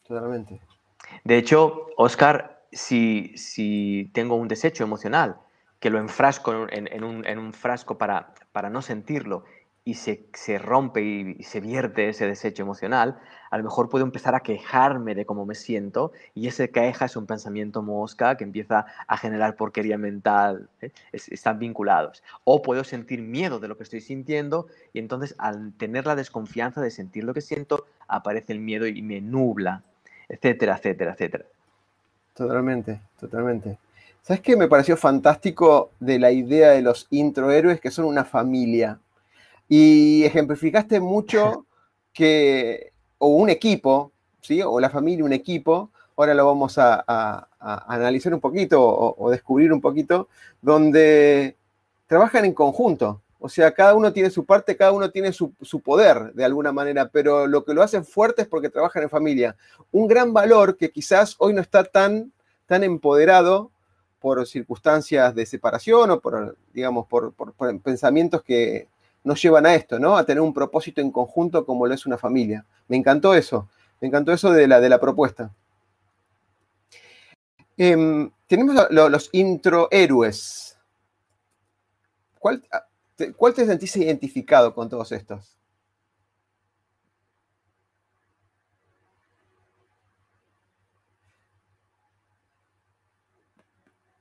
Totalmente. 0.07 0.61
De 1.23 1.37
hecho, 1.37 1.87
Oscar, 1.97 2.63
si, 2.71 3.33
si 3.35 4.09
tengo 4.13 4.35
un 4.35 4.47
desecho 4.47 4.83
emocional 4.83 5.37
que 5.81 5.89
lo 5.89 5.97
enfrasco 5.97 6.67
en, 6.69 7.03
un, 7.03 7.53
frasco 7.53 7.97
para, 7.97 8.33
para, 8.51 8.69
no 8.69 8.83
sentirlo 8.83 9.43
y 9.83 9.95
se, 9.95 10.59
rompe 10.59 11.01
y, 11.01 11.43
se 11.43 11.59
vierte 11.59 12.07
ese 12.07 12.27
desecho 12.27 12.61
emocional, 12.61 13.19
a 13.49 13.57
lo 13.57 13.63
mejor 13.63 13.89
puedo 13.89 14.05
empezar 14.05 14.35
a 14.35 14.41
quejarme 14.41 15.15
de 15.15 15.25
cómo 15.25 15.43
me 15.43 15.55
siento 15.55 16.11
y 16.35 16.47
ese 16.47 16.69
queja 16.69 17.05
es 17.05 17.15
un 17.15 17.25
pensamiento 17.25 17.81
mosca 17.81 18.37
que 18.37 18.43
empieza 18.43 18.85
a 19.07 19.17
generar 19.17 19.55
porquería 19.55 19.97
mental, 19.97 20.69
¿eh? 20.81 20.91
están 21.11 21.57
vinculados. 21.57 22.21
O 22.43 22.61
puedo 22.61 22.83
sentir 22.83 23.23
miedo 23.23 23.59
de 23.59 23.67
lo 23.67 23.75
que 23.75 23.83
estoy 23.83 24.01
sintiendo 24.01 24.67
y 24.93 24.99
entonces 24.99 25.33
al 25.39 25.73
tener 25.73 26.05
la 26.05 26.15
desconfianza 26.15 26.79
de 26.79 26.91
sentir 26.91 27.23
lo 27.23 27.33
que 27.33 27.41
siento, 27.41 27.87
aparece 28.07 28.53
el 28.53 28.59
miedo 28.59 28.85
y 28.85 29.01
me 29.01 29.19
nubla, 29.19 29.81
etcétera, 30.29 30.77
etcétera, 30.77 31.13
etcétera. 31.13 31.45
Totalmente, 32.35 33.01
totalmente. 33.19 33.79
¿Sabes 34.23 34.41
qué 34.41 34.55
me 34.55 34.67
pareció 34.67 34.97
fantástico 34.97 35.91
de 35.99 36.19
la 36.19 36.31
idea 36.31 36.69
de 36.69 36.83
los 36.83 37.07
introhéroes 37.09 37.81
que 37.81 37.89
son 37.89 38.05
una 38.05 38.23
familia? 38.23 38.99
Y 39.67 40.23
ejemplificaste 40.23 40.99
mucho 40.99 41.65
que, 42.13 42.93
o 43.17 43.29
un 43.29 43.49
equipo, 43.49 44.11
¿sí? 44.41 44.61
O 44.61 44.79
la 44.79 44.91
familia, 44.91 45.25
un 45.25 45.33
equipo, 45.33 45.89
ahora 46.15 46.35
lo 46.35 46.45
vamos 46.45 46.77
a, 46.77 47.47
analizar 47.59 48.33
un 48.33 48.39
poquito 48.39 48.79
o, 48.79 49.29
descubrir 49.31 49.73
un 49.73 49.81
poquito, 49.81 50.27
donde 50.61 51.55
trabajan 52.05 52.45
en 52.45 52.53
conjunto. 52.53 53.21
O 53.39 53.49
sea, 53.49 53.73
cada 53.73 53.95
uno 53.95 54.13
tiene 54.13 54.29
su 54.29 54.45
parte, 54.45 54.77
cada 54.77 54.91
uno 54.91 55.09
tiene 55.09 55.33
su, 55.33 55.51
su, 55.63 55.79
poder 55.79 56.31
de 56.33 56.45
alguna 56.45 56.71
manera, 56.71 57.09
pero 57.09 57.47
lo 57.47 57.65
que 57.65 57.73
lo 57.73 57.81
hacen 57.81 58.05
fuerte 58.05 58.43
es 58.43 58.47
porque 58.47 58.69
trabajan 58.69 59.01
en 59.01 59.09
familia. 59.09 59.55
Un 59.91 60.07
gran 60.07 60.31
valor 60.31 60.77
que 60.77 60.91
quizás 60.91 61.35
hoy 61.39 61.53
no 61.53 61.61
está 61.61 61.83
tan, 61.83 62.31
tan 62.67 62.83
empoderado 62.83 63.71
por 64.21 64.45
circunstancias 64.45 65.33
de 65.33 65.45
separación 65.47 66.11
o 66.11 66.19
por, 66.21 66.55
digamos, 66.71 67.07
por, 67.07 67.33
pensamientos 67.81 68.43
que 68.43 68.87
nos 69.23 69.41
llevan 69.41 69.65
a 69.65 69.73
esto, 69.73 69.99
¿no? 69.99 70.15
A 70.15 70.25
tener 70.25 70.41
un 70.41 70.53
propósito 70.53 71.01
en 71.01 71.11
conjunto 71.11 71.65
como 71.65 71.87
lo 71.87 71.93
es 71.93 72.05
una 72.05 72.17
familia. 72.17 72.63
Me 72.87 72.97
encantó 72.97 73.33
eso, 73.33 73.67
me 73.99 74.07
encantó 74.07 74.31
eso 74.31 74.51
de 74.51 74.67
la, 74.67 74.79
de 74.79 74.89
la 74.89 74.99
propuesta. 74.99 75.51
Em, 77.77 78.31
tenemos 78.45 78.75
los 78.91 79.29
introhéroes. 79.31 80.77
¿Cuál, 82.37 82.63
¿Cuál 83.35 83.53
te 83.55 83.65
sentís 83.65 83.95
identificado 83.95 84.73
con 84.75 84.87
todos 84.87 85.11
estos? 85.11 85.57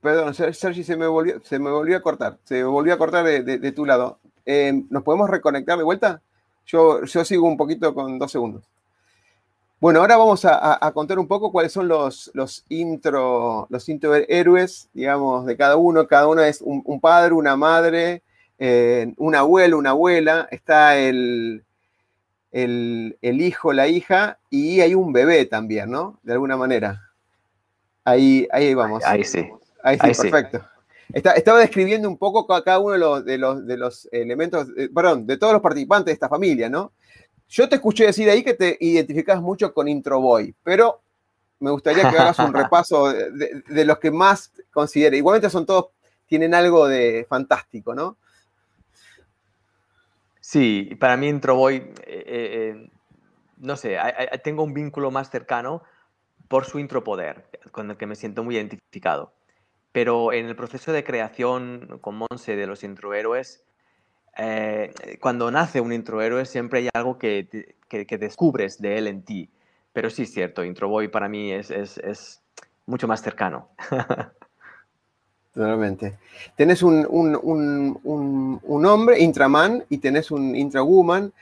Perdón, 0.01 0.33
Sergi, 0.33 0.83
se 0.83 0.97
me 0.97 1.05
volvió, 1.05 1.39
se 1.41 1.59
me 1.59 1.69
volvió 1.69 1.95
a 1.97 2.01
cortar, 2.01 2.37
se 2.43 2.63
volvió 2.63 2.93
a 2.93 2.97
cortar 2.97 3.23
de, 3.23 3.71
tu 3.71 3.85
lado. 3.85 4.17
Em, 4.45 4.87
¿Nos 4.89 5.03
podemos 5.03 5.29
reconectar 5.29 5.77
de 5.77 5.83
vuelta? 5.83 6.21
Yo, 6.65 7.03
yo 7.03 7.23
sigo 7.23 7.47
un 7.47 7.57
poquito 7.57 7.93
con 7.93 8.17
dos 8.17 8.31
segundos. 8.31 8.63
Bueno, 9.79 9.99
ahora 9.99 10.17
vamos 10.17 10.45
a, 10.45 10.91
contar 10.93 11.17
un 11.17 11.27
poco 11.27 11.51
cuáles 11.51 11.71
son 11.71 11.87
los, 11.87 12.29
los 12.35 12.63
intro, 12.69 13.65
los 13.69 13.89
héroes, 14.27 14.89
digamos, 14.93 15.45
de 15.47 15.57
cada 15.57 15.75
uno. 15.75 16.07
Cada 16.07 16.27
uno 16.27 16.41
es 16.43 16.61
un, 16.61 16.99
padre, 16.99 17.33
una 17.33 17.55
madre, 17.55 18.21
eh, 18.59 19.11
un 19.17 19.35
abuelo, 19.35 19.79
una 19.79 19.89
abuela. 19.89 20.47
Está 20.51 20.97
el, 20.97 21.63
el, 22.51 23.17
el, 23.23 23.41
hijo, 23.41 23.73
la 23.73 23.87
hija, 23.87 24.37
y 24.51 24.81
hay 24.81 24.93
un 24.93 25.13
bebé 25.13 25.45
también, 25.45 25.89
¿no? 25.89 26.19
De 26.21 26.33
alguna 26.33 26.57
manera. 26.57 27.01
Ahí, 28.03 28.47
ahí 28.51 28.75
vamos. 28.75 29.03
Ahí 29.03 29.23
sí. 29.23 29.49
Ahí 29.83 29.97
sí, 29.97 30.21
perfecto. 30.21 30.63
estaba 31.13 31.59
describiendo 31.59 32.07
un 32.07 32.17
poco 32.17 32.45
cada 32.45 32.79
uno 32.79 33.21
de 33.21 33.37
los, 33.37 33.65
de 33.65 33.77
los, 33.77 34.07
elementos, 34.11 34.67
eh, 34.77 34.89
perdón, 34.93 35.25
de 35.25 35.37
todos 35.37 35.53
los 35.53 35.61
participantes 35.61 36.07
de 36.07 36.13
esta 36.13 36.29
familia, 36.29 36.69
¿no? 36.69 36.91
Yo 37.49 37.67
te 37.67 37.75
escuché 37.75 38.05
decir 38.05 38.29
ahí 38.29 38.43
que 38.43 38.53
te 38.53 38.77
identificas 38.79 39.41
mucho 39.41 39.73
con 39.73 39.87
Intro 39.87 40.21
Boy, 40.21 40.55
pero 40.63 41.01
me 41.59 41.71
gustaría 41.71 42.09
que 42.09 42.17
hagas 42.17 42.39
un 42.39 42.53
repaso 42.53 43.11
de, 43.11 43.85
los 43.85 43.99
que 43.99 44.11
más 44.11 44.53
consideres. 44.71 45.17
Igualmente 45.17 45.49
son 45.49 45.65
todos, 45.65 45.87
tienen 46.27 46.53
algo 46.53 46.87
de 46.87 47.25
fantástico, 47.29 47.93
¿no? 47.93 48.17
Sí, 50.39 50.95
para 50.99 51.17
mí 51.17 51.27
Intro 51.27 51.55
Boy, 51.55 51.75
eh, 51.75 51.93
eh, 52.05 52.89
no 53.57 53.75
sé, 53.75 53.97
tengo 54.43 54.63
un 54.63 54.73
vínculo 54.73 55.11
más 55.11 55.29
cercano 55.29 55.83
por 56.47 56.65
su 56.65 56.79
intropoder, 56.79 57.45
con 57.71 57.91
el 57.91 57.97
que 57.97 58.05
me 58.05 58.15
siento 58.15 58.43
muy 58.43 58.55
identificado. 58.55 59.33
Pero 59.91 60.31
en 60.31 60.45
el 60.45 60.55
proceso 60.55 60.93
de 60.93 61.03
creación 61.03 61.99
con 62.01 62.15
Monse 62.15 62.55
de 62.55 62.67
los 62.67 62.83
introhéroes, 62.83 63.63
eh, 64.37 64.93
cuando 65.19 65.51
nace 65.51 65.81
un 65.81 65.91
introhéroe 65.91 66.45
siempre 66.45 66.79
hay 66.79 66.89
algo 66.93 67.17
que, 67.17 67.47
descubres 68.19 68.79
de 68.81 68.97
él 68.97 69.07
en 69.07 69.23
ti. 69.23 69.49
Pero 69.93 70.09
sí 70.09 70.23
es 70.23 70.33
cierto, 70.33 70.63
Introboy 70.63 71.09
para 71.09 71.27
mí 71.27 71.51
es, 71.51 71.69
es, 71.69 72.41
mucho 72.85 73.07
más 73.07 73.21
cercano. 73.21 73.69
Totalmente. 75.53 76.17
Tenés 76.55 76.81
un, 76.81 77.05
un, 77.11 78.85
hombre, 78.85 79.19
intraman, 79.19 79.83
y 79.89 79.97
tenés 79.97 80.31
un 80.31 80.55
intrawoman, 80.55 81.33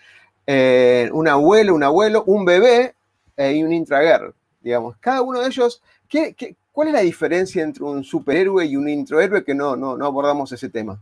eh, 0.48 1.10
un 1.14 1.28
abuelo, 1.28 1.76
un 1.76 1.84
abuelo, 1.84 2.24
un 2.26 2.44
bebé 2.44 2.96
eh, 3.38 3.54
y 3.54 3.64
un 3.64 3.72
intragirl, 3.72 4.34
digamos. 4.62 4.98
Cada 4.98 5.22
uno 5.22 5.42
de 5.42 5.48
ellos, 5.48 5.84
¿qué, 6.08 6.34
qué, 6.34 6.56
cuál 6.72 6.90
es 6.90 6.94
la 6.94 7.02
diferencia 7.02 7.64
entre 7.64 7.84
un 7.84 8.04
superhéroe 8.04 8.66
y 8.66 8.76
un 8.76 8.88
introhéroe 8.88 9.44
que 9.44 9.56
no, 9.56 9.76
no, 9.76 9.94
abordamos 10.06 10.52
ese 10.52 10.70
tema? 10.70 11.02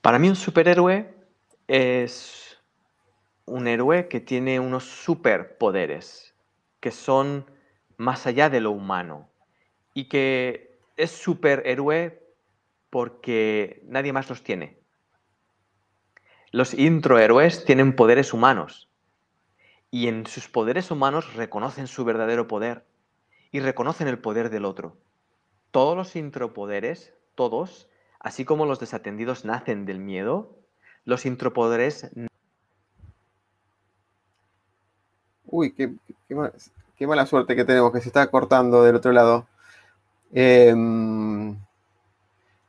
Para 0.00 0.18
mí 0.18 0.28
un 0.28 0.36
superhéroe 0.36 1.14
es 1.66 2.58
un 3.44 3.66
héroe 3.66 4.08
que 4.08 4.20
tiene 4.20 4.60
unos 4.60 4.84
superpoderes 4.84 6.34
que 6.80 6.90
son 6.90 7.44
más 7.96 8.26
allá 8.26 8.48
de 8.48 8.60
lo 8.60 8.70
humano 8.70 9.28
y 9.94 10.08
que 10.08 10.78
es 10.96 11.10
superhéroe 11.10 12.22
porque 12.90 13.82
nadie 13.86 14.12
más 14.12 14.28
los 14.28 14.42
tiene. 14.42 14.78
Los 16.50 16.72
introhéroes 16.72 17.64
tienen 17.64 17.94
poderes 17.94 18.32
humanos 18.32 18.88
y 19.90 20.08
en 20.08 20.26
sus 20.26 20.48
poderes 20.48 20.90
humanos 20.90 21.34
reconocen 21.34 21.86
su 21.86 22.04
verdadero 22.04 22.46
poder 22.46 22.84
y 23.52 23.60
reconocen 23.60 24.08
el 24.08 24.18
poder 24.18 24.50
del 24.50 24.64
otro. 24.64 24.96
Todos 25.70 25.96
los 25.96 26.16
intropoderes, 26.16 27.12
todos, 27.34 27.88
Así 28.20 28.44
como 28.44 28.66
los 28.66 28.80
desatendidos 28.80 29.44
nacen 29.44 29.84
del 29.84 30.00
miedo, 30.00 30.50
los 31.04 31.24
intropoderes... 31.24 32.10
Uy, 35.46 35.72
qué, 35.72 37.06
mala 37.06 37.26
suerte 37.26 37.56
que 37.56 37.64
tenemos, 37.64 37.92
que 37.92 38.00
se 38.00 38.08
está 38.08 38.26
cortando 38.30 38.82
del 38.82 38.96
otro 38.96 39.12
lado. 39.12 39.46
Em, 40.32 41.56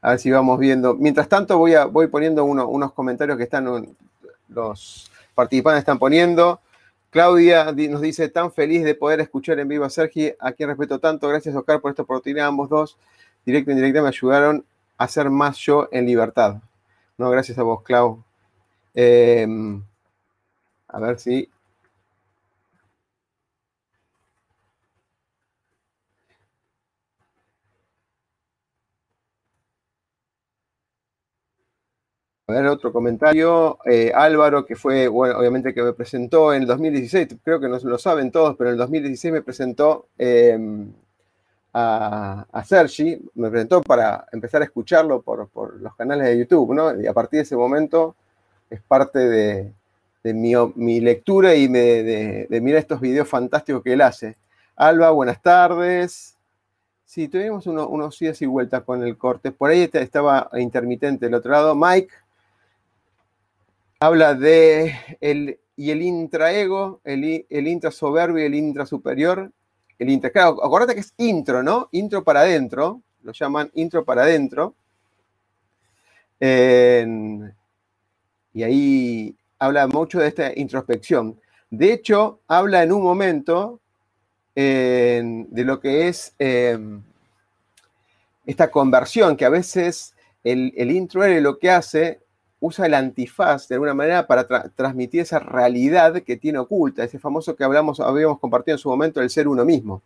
a 0.01 0.11
ver 0.11 0.19
si 0.19 0.31
vamos 0.31 0.57
viendo. 0.59 0.95
Mientras 0.95 1.27
tanto, 1.27 1.57
voy, 1.57 1.73
a, 1.73 1.85
voy 1.85 2.07
poniendo 2.07 2.45
unos 2.45 2.93
comentarios 2.93 3.37
que 3.37 3.43
están 3.43 3.95
los 4.47 5.11
participantes 5.35 5.79
están 5.79 5.99
poniendo. 5.99 6.61
Claudia 7.09 7.71
nos 7.71 8.01
dice, 8.01 8.29
tan 8.29 8.51
feliz 8.51 8.83
de 8.83 8.93
poder 8.93 9.19
escuchar 9.19 9.59
en 9.59 9.67
vivo 9.67 9.83
a 9.83 9.89
Sergi, 9.89 10.31
a 10.39 10.51
quien 10.51 10.69
respeto 10.69 10.99
tanto. 10.99 11.27
Gracias, 11.27 11.55
Oscar, 11.55 11.81
por 11.81 11.89
esta 11.89 12.03
oportunidad. 12.03 12.47
Ambos 12.47 12.69
dos, 12.69 12.97
directo 13.45 13.71
e 13.71 13.73
indirecta, 13.73 14.01
me 14.01 14.09
ayudaron 14.09 14.65
hacer 14.97 15.29
más 15.29 15.57
yo 15.57 15.89
en 15.91 16.05
libertad. 16.05 16.61
No, 17.17 17.29
gracias 17.31 17.57
a 17.57 17.63
vos, 17.63 17.81
Clau. 17.81 18.23
Em, 18.93 19.83
a 20.87 20.99
ver 20.99 21.19
si. 21.19 21.49
A 32.49 32.51
ver, 32.51 32.65
otro 32.65 32.91
comentario. 32.91 33.77
Eh, 33.85 34.11
Álvaro, 34.13 34.65
que 34.65 34.75
fue, 34.75 35.07
bueno, 35.07 35.37
obviamente 35.37 35.71
que 35.71 35.83
me 35.83 35.93
presentó 35.93 36.51
en 36.51 36.63
el 36.63 36.67
2016, 36.67 37.27
creo 37.43 37.59
que 37.59 37.69
no 37.69 37.77
lo 37.77 37.97
saben 37.99 38.31
todos, 38.31 38.55
pero 38.57 38.71
en 38.71 38.73
el 38.73 38.79
2016 38.79 39.33
me 39.33 39.43
presentó 39.43 40.07
em, 40.17 40.91
a, 41.71 42.63
Sergi, 42.65 43.21
me 43.35 43.51
presentó 43.51 43.83
para 43.83 44.25
empezar 44.31 44.63
a 44.63 44.65
escucharlo 44.65 45.21
por, 45.21 45.47
los 45.79 45.95
canales 45.95 46.25
de 46.25 46.39
YouTube, 46.39 46.73
¿no? 46.73 46.99
Y 46.99 47.05
a 47.05 47.13
partir 47.13 47.37
de 47.37 47.43
ese 47.43 47.55
momento 47.55 48.15
es 48.67 48.81
parte 48.81 49.19
de, 49.19 49.71
mi, 50.33 50.99
lectura 51.01 51.53
y 51.53 51.67
de, 51.67 52.47
mirar 52.63 52.79
estos 52.79 52.99
videos 52.99 53.27
fantásticos 53.27 53.83
que 53.83 53.93
él 53.93 54.01
hace. 54.01 54.37
Alba, 54.75 55.11
buenas 55.11 55.39
tardes. 55.39 56.35
Sí, 57.05 57.27
tuvimos 57.27 57.67
unos 57.67 58.17
días 58.17 58.41
y 58.41 58.47
vueltas 58.47 58.81
con 58.83 59.03
el 59.03 59.19
corte. 59.19 59.51
Por 59.51 59.69
ahí 59.69 59.87
estaba 59.93 60.49
intermitente 60.53 61.27
del 61.27 61.35
otro 61.35 61.51
lado. 61.51 61.75
Mike 61.75 62.09
habla 63.99 64.33
de 64.33 64.95
el, 65.19 65.59
y 65.75 65.91
el 65.91 66.01
intraego, 66.01 67.01
el, 67.03 67.45
el 67.49 67.67
intrasoberbio 67.67 68.43
y 68.43 68.47
el 68.47 68.55
intrasuperior 68.55 69.51
el 69.99 70.09
intro. 70.09 70.31
Claro, 70.31 70.63
acuérdate 70.63 70.95
que 70.95 71.01
es 71.01 71.13
intro, 71.17 71.61
¿no? 71.61 71.89
Intro 71.91 72.23
para 72.23 72.39
adentro, 72.41 73.01
lo 73.23 73.33
llaman 73.33 73.69
intro 73.75 74.05
para 74.05 74.23
adentro. 74.23 74.73
y 76.39 76.45
ahí 78.63 79.35
habla 79.59 79.87
mucho 79.87 80.19
de 80.19 80.27
esta 80.29 80.57
introspección. 80.57 81.39
De 81.69 81.93
hecho, 81.93 82.39
habla 82.47 82.83
en 82.83 82.91
un 82.93 83.03
momento 83.03 83.79
de 84.55 85.63
lo 85.65 85.79
que 85.79 86.07
es 86.07 86.33
em, 86.39 87.01
esta 88.45 88.71
conversión, 88.71 89.37
que 89.37 89.45
a 89.45 89.49
veces 89.49 90.13
el, 90.43 90.73
el 90.75 90.91
intro 90.91 91.25
lo 91.41 91.59
que 91.59 91.69
hace 91.69 92.19
usa 92.59 92.85
el 92.85 92.93
antifaz 92.93 93.67
de 93.67 93.75
alguna 93.75 93.93
manera 93.93 94.27
para 94.27 94.47
transmitir 94.69 95.21
esa 95.21 95.39
realidad 95.39 96.21
que 96.23 96.37
tiene 96.37 96.59
oculta, 96.59 97.03
ese 97.03 97.19
famoso 97.19 97.55
que 97.55 97.63
hablamos, 97.63 97.99
habíamos 97.99 98.39
compartido 98.39 98.75
en 98.75 98.79
su 98.79 98.89
momento, 98.89 99.21
el 99.21 99.29
ser 99.29 99.47
uno 99.47 99.63
mismo. 99.63 100.01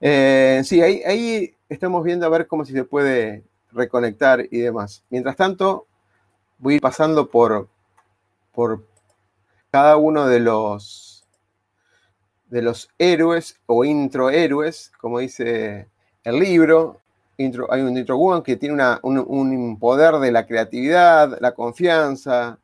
Eh, 0.00 0.62
sí, 0.64 0.80
ahí, 0.80 1.54
estamos 1.68 2.04
viendo 2.04 2.26
a 2.26 2.28
ver 2.28 2.46
cómo 2.46 2.64
si 2.64 2.72
se 2.72 2.84
puede 2.84 3.44
reconectar 3.72 4.46
y 4.50 4.58
demás. 4.58 5.04
Mientras 5.10 5.36
tanto, 5.36 5.86
voy 6.58 6.78
pasando 6.80 7.28
por, 7.30 7.68
por 8.52 8.84
cada 9.70 9.96
uno 9.96 10.26
de 10.26 10.40
los, 10.40 11.24
de 12.48 12.62
los 12.62 12.90
héroes 12.98 13.58
o 13.66 13.84
introhéroes, 13.84 14.92
como 15.00 15.18
dice 15.18 15.88
el 16.24 16.38
libro, 16.38 17.00
hay 17.38 17.80
un 17.80 17.96
Intro 17.96 18.16
Woman 18.16 18.42
que 18.42 18.56
tiene 18.56 18.84
un, 19.02 19.78
poder 19.78 20.16
de 20.16 20.32
la 20.32 20.46
creatividad, 20.46 21.38
la 21.40 21.52
confianza 21.52 22.58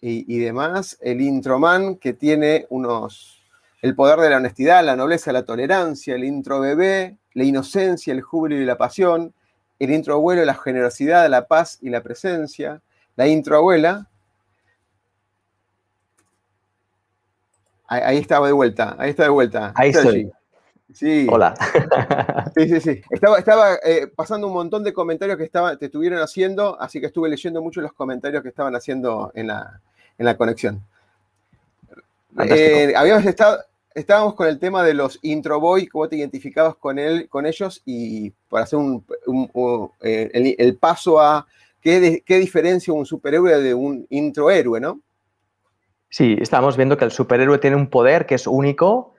y, 0.00 0.38
demás. 0.38 0.98
El 1.00 1.20
Intro 1.20 1.58
Man 1.58 1.96
que 1.96 2.12
tiene 2.12 2.66
unos, 2.68 3.42
el 3.80 3.94
poder 3.94 4.18
de 4.20 4.30
la 4.30 4.36
honestidad, 4.36 4.84
la 4.84 4.96
nobleza, 4.96 5.32
la 5.32 5.44
tolerancia. 5.44 6.14
El 6.14 6.24
Intro 6.24 6.60
Bebé, 6.60 7.16
la 7.32 7.44
inocencia, 7.44 8.12
el 8.12 8.20
júbilo 8.20 8.56
y 8.56 8.64
la 8.64 8.76
pasión. 8.76 9.32
El 9.78 9.90
Intro 9.90 10.14
Abuelo, 10.14 10.44
la 10.44 10.54
generosidad, 10.54 11.28
la 11.28 11.46
paz 11.46 11.78
y 11.80 11.88
la 11.88 12.02
presencia. 12.02 12.82
La 13.16 13.26
Intro 13.26 13.56
Abuela. 13.56 14.08
Ahí, 17.86 18.18
estaba 18.18 18.46
de 18.46 18.52
vuelta, 18.52 18.96
ahí 18.98 19.10
está 19.10 19.24
de 19.24 19.28
vuelta. 19.28 19.72
Ahí 19.76 19.90
estoy. 19.90 20.32
Sí. 20.92 21.26
Hola. 21.30 21.54
Sí, 22.56 22.68
sí, 22.68 22.80
sí. 22.80 23.02
Estaba, 23.10 23.38
estaba 23.38 23.74
eh, 23.84 24.06
pasando 24.14 24.46
un 24.46 24.52
montón 24.52 24.84
de 24.84 24.92
comentarios 24.92 25.36
que 25.36 25.44
estaba, 25.44 25.76
te 25.76 25.86
estuvieron 25.86 26.20
haciendo, 26.20 26.80
así 26.80 27.00
que 27.00 27.06
estuve 27.06 27.28
leyendo 27.28 27.60
mucho 27.62 27.80
los 27.80 27.92
comentarios 27.92 28.42
que 28.42 28.50
estaban 28.50 28.76
haciendo 28.76 29.32
en 29.34 29.48
la, 29.48 30.36
conexión. 30.36 30.80
Eh, 32.38 32.92
habíamos 32.96 33.24
estado, 33.24 33.58
estábamos 33.94 34.34
con 34.34 34.46
el 34.46 34.58
tema 34.58 34.84
de 34.84 34.94
los 34.94 35.18
intro 35.22 35.58
boy, 35.58 35.86
cómo 35.86 36.08
te 36.08 36.16
identificabas 36.16 36.76
con, 36.76 36.98
él, 36.98 37.28
con 37.28 37.46
ellos 37.46 37.82
y 37.84 38.30
para 38.48 38.64
hacer 38.64 38.78
un, 38.78 39.04
eh, 40.00 40.56
el, 40.58 40.76
paso 40.76 41.20
a 41.20 41.46
qué, 41.80 42.22
qué 42.24 42.38
diferencia 42.38 42.92
un 42.92 43.06
superhéroe 43.06 43.60
de 43.60 43.74
un 43.74 44.06
introhéroe, 44.10 44.80
¿no? 44.80 45.00
Sí, 46.08 46.36
estamos 46.40 46.76
viendo 46.76 46.96
que 46.96 47.04
el 47.04 47.10
superhéroe 47.10 47.58
tiene 47.58 47.76
un 47.76 47.88
poder 47.88 48.26
que 48.26 48.36
es 48.36 48.46
único 48.46 49.13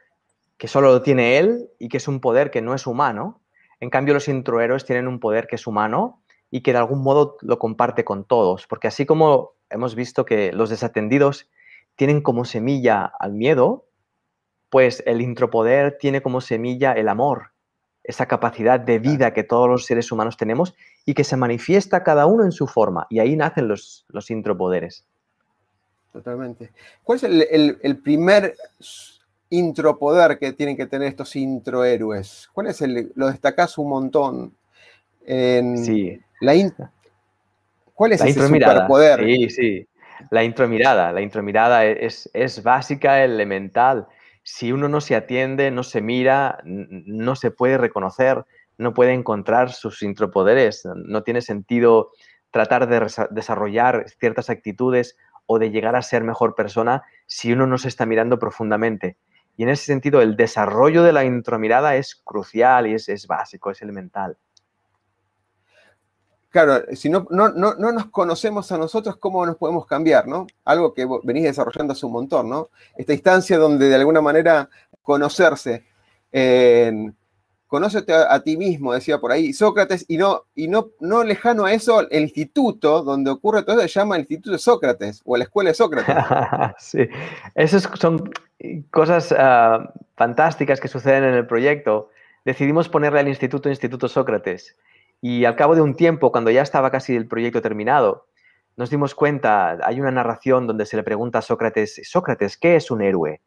que 0.58 0.68
solo 0.68 0.92
lo 0.92 1.02
tiene 1.02 1.38
él 1.38 1.70
y 1.80 1.90
que 1.90 1.98
es 1.98 2.08
un 2.08 2.20
poder 2.20 2.52
que 2.52 2.62
no 2.62 2.74
es 2.74 2.88
humano. 2.88 3.42
En 3.80 3.90
cambio, 3.90 4.14
los 4.14 4.28
introhéroes 4.28 4.86
tienen 4.86 5.08
un 5.08 5.20
poder 5.20 5.48
que 5.48 5.56
es 5.56 5.68
humano 5.68 6.22
y 6.52 6.62
que 6.62 6.72
de 6.72 6.78
algún 6.78 7.04
modo 7.04 7.38
lo 7.42 7.60
comparte 7.60 8.06
con 8.06 8.24
todos, 8.24 8.68
porque 8.68 8.88
así 8.88 9.06
como 9.06 9.54
hemos 9.70 9.96
visto 9.96 10.26
que 10.26 10.54
los 10.54 10.70
desatendidos 10.70 11.50
tienen 11.96 12.22
como 12.22 12.46
semilla 12.46 13.12
al 13.20 13.34
miedo, 13.34 13.86
pues 14.70 15.04
el 15.06 15.22
intropoder 15.22 15.98
tiene 15.98 16.22
como 16.22 16.42
semilla 16.42 16.94
el 16.94 17.10
amor 17.10 17.56
esa 18.08 18.28
capacidad 18.28 18.80
de 18.80 19.00
vida 19.00 19.34
que 19.34 19.44
todos 19.44 19.68
los 19.68 19.86
seres 19.86 20.12
humanos 20.12 20.38
tenemos 20.38 20.76
y 21.06 21.14
que 21.14 21.24
se 21.24 21.38
manifiesta 21.38 22.04
cada 22.04 22.26
uno 22.26 22.44
en 22.46 22.52
su 22.52 22.68
forma. 22.68 23.08
Y 23.10 23.20
ahí 23.20 23.36
nacen 23.36 23.68
los, 23.68 24.06
los 24.10 24.30
intropoderes. 24.30 25.06
Totalmente. 26.14 26.72
¿Cuál 27.04 27.18
es 27.18 27.24
el, 27.24 27.98
primer 27.98 28.56
intropoder 29.50 30.38
que 30.38 30.54
tienen 30.54 30.78
que 30.78 30.86
tener 30.86 31.08
estos 31.08 31.36
introhéroes? 31.36 32.50
¿Cuál 32.54 32.68
es 32.68 32.82
el, 32.82 33.12
lo 33.16 33.28
destacás 33.28 33.78
un 33.78 33.90
montón? 33.90 34.54
En 35.26 35.84
sí. 35.84 36.20
La 36.42 36.54
¿Cuál 37.94 38.12
es 38.12 38.22
el 38.22 38.28
ese 38.30 38.48
superpoder? 38.48 39.24
Sí, 39.26 39.50
sí. 39.50 39.88
La 40.30 40.44
intromirada. 40.44 41.12
La 41.12 41.22
intromirada 41.22 41.86
es, 41.86 42.30
es 42.34 42.62
básica, 42.62 43.24
elemental 43.24 44.08
si 44.48 44.72
uno 44.72 44.88
no 44.88 45.02
se 45.02 45.16
atiende, 45.16 45.72
no 45.72 45.82
se 45.82 46.02
mira, 46.02 46.60
no 46.64 47.36
se 47.36 47.50
puede 47.50 47.80
reconocer, 47.80 48.46
no 48.78 48.94
puede 48.94 49.12
encontrar 49.12 49.72
sus 49.72 50.04
intropoderes, 50.04 50.86
no 50.86 51.24
tiene 51.24 51.42
sentido 51.42 52.12
tratar 52.52 52.88
de 52.88 53.12
desarrollar 53.32 54.06
ciertas 54.20 54.52
actitudes 54.52 55.18
o 55.48 55.58
de 55.58 55.72
llegar 55.72 55.96
a 55.96 56.04
ser 56.04 56.24
mejor 56.24 56.54
persona 56.54 57.02
si 57.26 57.54
uno 57.54 57.66
no 57.66 57.80
se 57.80 57.88
está 57.88 58.06
mirando 58.06 58.38
profundamente. 58.38 59.18
Y 59.58 59.64
en 59.64 59.70
ese 59.70 59.86
sentido, 59.86 60.22
el 60.22 60.36
desarrollo 60.36 61.04
de 61.04 61.14
la 61.14 61.24
intromirada 61.24 61.96
es 61.96 62.16
crucial 62.16 62.88
y 62.88 62.94
es, 62.94 63.08
es 63.10 63.26
básico, 63.28 63.72
es 63.72 63.82
elemental. 63.82 64.38
Claro, 66.50 66.86
si 66.96 67.10
no, 67.10 67.28
no, 67.32 67.50
no, 67.50 67.74
nos 67.74 68.06
conocemos 68.06 68.72
a 68.72 68.78
nosotros, 68.78 69.18
¿cómo 69.18 69.46
nos 69.46 69.58
podemos 69.58 69.86
cambiar, 69.86 70.26
no? 70.26 70.48
Algo 70.64 70.94
que 70.94 71.06
venís 71.24 71.44
desarrollando 71.44 71.92
hace 71.92 72.06
un 72.06 72.14
montón, 72.14 72.50
¿no? 72.50 72.70
Esta 72.96 73.12
instancia 73.12 73.58
donde 73.58 73.90
de 73.90 73.96
alguna 73.96 74.22
manera 74.22 74.70
conocerse, 75.02 75.86
conócete 77.76 78.14
a, 78.14 78.40
ti 78.40 78.56
mismo, 78.56 78.94
decía 78.94 79.20
por 79.20 79.34
ahí 79.34 79.52
Sócrates, 79.52 80.06
y 80.08 80.16
no, 80.16 80.44
y 80.56 80.70
no, 80.70 80.92
no 81.02 81.26
lejano 81.26 81.66
a 81.66 81.74
eso, 81.74 82.10
el 82.10 82.24
instituto 82.24 83.04
donde 83.04 83.30
ocurre 83.32 83.64
todo 83.64 83.82
se 83.82 83.90
llama 83.90 84.16
el 84.16 84.22
Instituto 84.22 84.52
de 84.52 84.60
Sócrates 84.60 85.22
o 85.26 85.36
la 85.36 85.44
Escuela 85.44 85.72
de 85.72 85.74
Sócrates. 85.74 86.16
sí, 86.78 87.10
esas 87.54 87.90
son 87.96 88.32
cosas 88.92 89.36
ah, 89.38 89.92
fantásticas 90.16 90.80
que 90.80 90.88
suceden 90.88 91.26
en 91.26 91.34
el 91.34 91.46
proyecto. 91.48 92.12
Decidimos 92.46 92.88
ponerle 92.88 93.20
al 93.20 93.28
instituto 93.28 93.68
Instituto 93.68 94.08
Sócrates 94.08 94.78
y 95.20 95.44
al 95.44 95.58
cabo 95.58 95.76
de 95.76 95.82
un 95.82 95.96
tiempo, 95.96 96.32
cuando 96.32 96.52
ya 96.52 96.62
estaba 96.62 96.92
casi 96.92 97.14
el 97.14 97.28
proyecto 97.28 97.62
terminado, 97.62 98.28
nos 98.78 98.90
dimos 98.90 99.16
cuenta, 99.16 99.80
hay 99.84 100.00
una 100.00 100.12
narración 100.12 100.66
donde 100.66 100.86
se 100.86 100.96
le 100.96 101.04
pregunta 101.04 101.40
a 101.40 101.42
Sócrates, 101.42 102.00
Sócrates, 102.06 102.56
¿qué 102.56 102.78
es 102.78 102.90
un 102.90 103.02
héroe? 103.02 103.42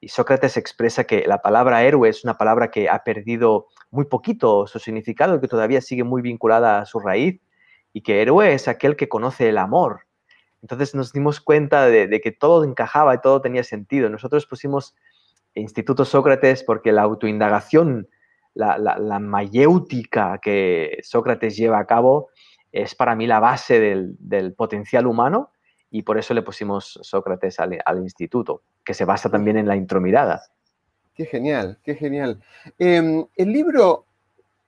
Y 0.00 0.08
Sócrates 0.08 0.56
expresa 0.56 1.04
que 1.04 1.24
la 1.26 1.42
palabra 1.42 1.82
héroe 1.82 2.08
es 2.08 2.24
una 2.24 2.38
palabra 2.38 2.70
que 2.70 2.88
ha 2.88 3.04
perdido 3.04 3.66
muy 3.90 4.06
poquito 4.06 4.66
su 4.66 4.78
significado, 4.78 5.40
que 5.40 5.48
todavía 5.48 5.80
sigue 5.80 6.04
muy 6.04 6.22
vinculada 6.22 6.80
a 6.80 6.86
su 6.86 7.00
raíz, 7.00 7.40
y 7.92 8.02
que 8.02 8.22
héroe 8.22 8.52
es 8.54 8.68
aquel 8.68 8.96
que 8.96 9.08
conoce 9.08 9.48
el 9.48 9.58
amor. 9.58 10.06
Entonces 10.62 10.94
nos 10.94 11.12
dimos 11.12 11.40
cuenta 11.40 11.86
de, 11.86 12.20
que 12.20 12.32
todo 12.32 12.64
encajaba 12.64 13.14
y 13.14 13.20
todo 13.20 13.40
tenía 13.40 13.64
sentido. 13.64 14.08
Nosotros 14.08 14.46
pusimos 14.46 14.94
Instituto 15.54 16.04
Sócrates 16.04 16.62
porque 16.62 16.92
la 16.92 17.02
autoindagación 17.02 18.08
la, 18.54 19.18
mayéutica 19.20 20.38
que 20.38 20.98
Sócrates 21.02 21.56
lleva 21.56 21.78
a 21.78 21.86
cabo 21.86 22.28
es 22.72 22.94
para 22.94 23.16
mí 23.16 23.26
la 23.26 23.40
base 23.40 23.80
del, 23.80 24.54
potencial 24.54 25.06
humano 25.06 25.50
y 25.90 26.02
por 26.02 26.18
eso 26.18 26.34
le 26.34 26.42
pusimos 26.42 26.98
Sócrates 27.02 27.58
al, 27.58 27.98
instituto, 27.98 28.62
que 28.90 28.94
se 28.94 29.04
basa 29.04 29.30
también 29.30 29.56
en 29.56 29.68
la 29.68 29.76
intromirada. 29.76 30.42
Qué 31.14 31.26
genial, 31.26 31.78
qué 31.84 31.94
genial. 31.94 32.40
Em, 32.76 33.24
el 33.36 33.52
libro, 33.52 34.04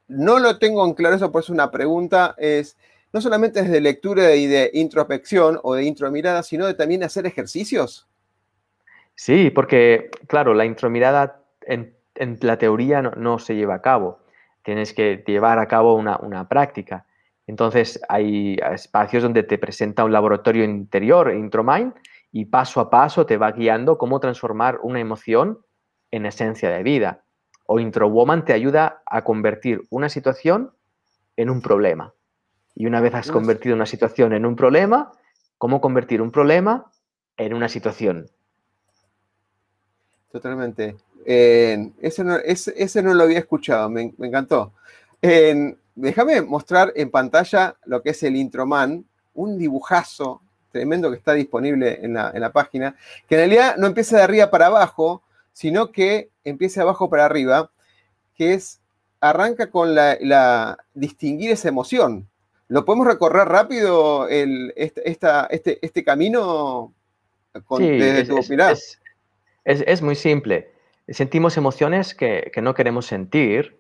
no 0.07 0.39
lo 0.39 0.59
tengo 0.59 0.87
en 0.87 0.95
claro, 0.95 1.17
eso 1.17 1.33
por 1.33 1.43
eso 1.43 1.53
una 1.53 1.71
pregunta, 1.73 2.35
es 2.39 2.77
no 3.13 3.21
solamente 3.21 3.61
es 3.61 3.69
de 3.69 3.81
lectura 3.81 4.35
y 4.35 4.47
de 4.47 4.71
introspección 4.75 5.59
o 5.63 5.75
de 5.75 5.85
intromirada, 5.85 6.43
sino 6.43 6.67
de 6.67 6.75
también 6.75 7.03
hacer 7.03 7.27
ejercicios. 7.27 8.07
Sí, 9.15 9.51
porque, 9.51 10.11
claro, 10.29 10.55
la 10.55 10.65
intromirada 10.65 11.43
en 11.67 11.95
en 12.15 12.39
la 12.43 12.59
teoría 12.59 13.03
no, 13.03 13.39
se 13.39 13.55
lleva 13.55 13.75
a 13.75 13.83
cabo. 13.83 14.21
Tienes 14.63 14.93
que 14.93 15.25
llevar 15.27 15.59
a 15.59 15.67
cabo 15.67 15.95
una, 15.95 16.49
práctica. 16.49 17.07
Entonces 17.47 18.01
hay 18.09 18.57
espacios 18.73 19.23
donde 19.23 19.43
te 19.43 19.59
presenta 19.59 20.05
un 20.05 20.13
laboratorio 20.13 20.65
interior, 20.65 21.33
Intromind, 21.35 21.93
y 22.33 22.47
paso 22.47 22.81
a 22.81 22.91
paso 22.91 23.27
te 23.27 23.37
va 23.37 23.53
guiando 23.53 23.99
cómo 23.99 24.19
transformar 24.19 24.81
una 24.83 25.01
emoción 25.01 25.61
en 26.11 26.25
esencia 26.27 26.71
de 26.71 26.83
vida. 26.83 27.25
O 27.67 27.79
Introwoman 27.79 28.45
te 28.45 28.55
ayuda 28.55 29.03
a 29.07 29.23
convertir 29.23 29.83
una 29.91 30.09
situación 30.09 30.73
en 31.37 31.51
un 31.51 31.61
problema. 31.61 32.15
Y 32.75 32.87
una 32.87 33.01
vez 33.01 33.15
has 33.15 33.31
convertido 33.31 33.75
una 33.75 33.87
situación 33.87 34.33
en 34.33 34.47
un 34.47 34.57
problema, 34.57 35.13
¿cómo 35.59 35.81
convertir 35.81 36.23
un 36.23 36.33
problema 36.33 36.91
en 37.37 37.53
una 37.53 37.69
situación? 37.69 38.31
Totalmente. 40.31 40.97
ese, 41.27 42.25
no, 42.25 42.37
ese, 42.37 43.03
no, 43.03 43.13
lo 43.13 43.25
había 43.25 43.39
escuchado, 43.39 43.91
me, 43.91 44.15
encantó. 44.19 44.73
déjame 45.21 46.41
mostrar 46.41 46.93
en 46.97 47.11
pantalla 47.11 47.77
lo 47.85 48.03
que 48.03 48.11
es 48.11 48.23
el 48.23 48.37
Introman, 48.37 49.05
un 49.35 49.59
dibujazo 49.59 50.42
tremendo 50.73 51.11
que 51.11 51.17
está 51.17 51.35
disponible 51.35 52.01
en 52.03 52.15
la, 52.15 52.53
página, 52.53 52.97
que 53.29 53.37
en 53.37 53.41
realidad 53.41 53.77
no 53.77 53.87
empieza 53.87 54.17
de 54.17 54.23
arriba 54.23 54.51
para 54.51 54.67
abajo, 54.67 55.23
sino 55.53 55.93
que 55.93 56.31
empieza 56.45 56.81
de 56.81 56.85
abajo 56.85 57.09
para 57.09 57.27
arriba, 57.27 57.71
que 58.35 58.55
es, 58.55 58.81
arranca 59.21 59.71
con 59.71 59.95
la, 59.95 60.79
distinguir 60.95 61.51
esa 61.51 61.69
emoción. 61.69 62.29
¿Lo 62.69 62.85
podemos 62.85 63.07
recorrer 63.07 63.47
rápido 63.49 64.29
el, 64.29 64.73
este, 64.77 65.03
este, 65.11 65.79
este, 65.85 66.05
camino 66.05 66.93
con, 67.67 67.83
desde 67.83 68.25
tu 68.25 68.39
es, 69.65 70.03
muy 70.03 70.17
simple. 70.17 70.73
Sentimos 71.09 71.57
emociones 71.57 72.15
que, 72.15 72.51
no 72.63 72.75
queremos 72.75 73.07
sentir 73.07 73.77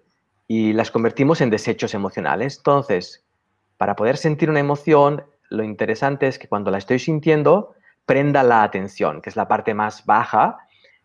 y 0.48 0.72
las 0.72 0.90
convertimos 0.90 1.40
en 1.40 1.50
desechos 1.50 1.94
emocionales. 1.94 2.58
Entonces, 2.58 3.24
para 3.78 3.96
poder 3.96 4.16
sentir 4.16 4.50
una 4.50 4.60
emoción, 4.60 5.24
lo 5.52 5.64
interesante 5.64 6.26
es 6.26 6.38
que 6.38 6.48
cuando 6.48 6.70
la 6.70 6.78
estoy 6.78 6.98
sintiendo, 6.98 7.74
prenda 8.06 8.42
la 8.42 8.62
atención, 8.62 9.20
que 9.20 9.30
es 9.30 9.36
la 9.36 9.48
parte 9.48 9.74
más 9.74 10.04
baja 10.06 10.58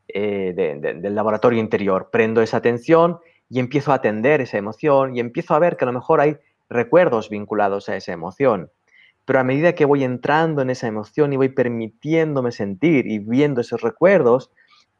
eh, 0.07 0.53
del 0.55 1.15
laboratorio 1.15 1.59
interior. 1.59 2.09
Prendo 2.11 2.41
esa 2.41 2.57
atención 2.57 3.19
y 3.49 3.59
empiezo 3.59 3.91
a 3.91 3.95
atender 3.95 4.41
esa 4.41 4.57
emoción 4.57 5.15
y 5.15 5.19
empiezo 5.19 5.53
a 5.53 5.59
ver 5.59 5.77
que 5.77 5.85
a 5.85 5.87
lo 5.87 5.93
mejor 5.93 6.21
hay 6.21 6.37
recuerdos 6.69 7.29
vinculados 7.29 7.89
a 7.89 7.95
esa 7.95 8.13
emoción. 8.13 8.71
Pero 9.25 9.39
a 9.39 9.43
medida 9.43 9.73
que 9.73 9.85
voy 9.85 10.03
entrando 10.03 10.61
en 10.61 10.69
esa 10.69 10.87
emoción 10.87 11.33
y 11.33 11.37
voy 11.37 11.49
permitiéndome 11.49 12.51
sentir 12.51 13.07
y 13.07 13.19
viendo 13.19 13.61
esos 13.61 13.81
recuerdos, 13.81 14.51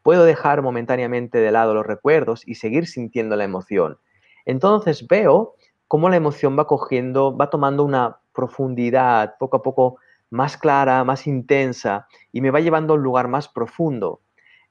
puedo 0.03 0.25
dejar 0.25 0.61
momentáneamente 0.61 1.37
de 1.37 1.51
lado 1.51 1.73
los 1.73 1.85
recuerdos 1.85 2.45
y 2.45 2.55
seguir 2.55 2.87
sintiendo 2.87 3.35
la 3.37 3.45
emoción. 3.45 3.97
Entonces 4.45 5.07
veo 5.07 5.55
cómo 5.87 6.09
la 6.09 6.17
emoción 6.17 6.57
va 6.57 6.67
cogiendo, 6.67 7.35
va 7.35 7.49
tomando 7.49 7.83
una 7.83 8.17
profundidad 8.37 9.35
poco 9.39 9.57
a 9.57 9.63
poco 9.63 9.97
más 10.29 10.57
clara, 10.57 11.03
más 11.03 11.25
intensa 11.25 12.07
y 12.31 12.41
me 12.41 12.51
va 12.51 12.59
llevando 12.59 12.93
a 12.93 12.97
un 12.97 13.03
lugar 13.03 13.27
más 13.27 13.47
profundo. 13.47 14.21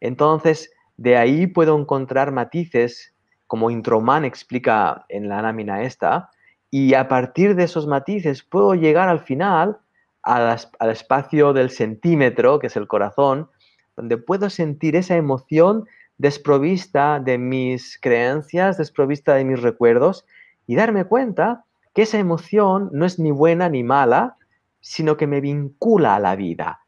Entonces, 0.01 0.71
de 0.97 1.17
ahí 1.17 1.47
puedo 1.49 1.77
encontrar 1.77 2.31
matices, 2.31 3.15
como 3.47 3.71
Introman 3.71 4.25
explica 4.25 5.05
en 5.09 5.29
la 5.29 5.43
lámina 5.43 5.83
esta, 5.83 6.31
y 6.71 6.95
a 6.95 7.09
partir 7.09 7.57
de 7.57 7.65
esos 7.65 7.87
matices 7.87 8.43
puedo 8.43 8.75
llegar 8.75 9.09
al 9.09 9.21
final 9.21 9.79
al, 10.23 10.57
al 10.79 10.91
espacio 10.91 11.53
del 11.53 11.71
centímetro, 11.71 12.59
que 12.59 12.69
es 12.69 12.77
el 12.77 12.87
corazón, 12.87 13.51
donde 13.97 14.17
puedo 14.19 14.49
sentir 14.51 14.95
esa 14.95 15.17
emoción 15.17 15.87
desprovista 16.19 17.21
de 17.21 17.39
mis 17.39 17.99
creencias, 18.01 18.79
desprovista 18.79 19.35
de 19.35 19.45
mis 19.45 19.61
recuerdos 19.61 20.27
y 20.67 20.77
darme 20.77 21.05
cuenta 21.05 21.66
que 21.97 22.03
esa 22.03 22.19
emoción 22.19 22.91
no 22.93 23.07
es 23.07 23.19
ni 23.19 23.31
buena 23.31 23.71
ni 23.71 23.83
mala, 23.83 24.37
sino 24.83 25.17
que 25.17 25.27
me 25.27 25.41
vincula 25.41 26.17
a 26.17 26.21
la 26.21 26.37
vida. 26.37 26.81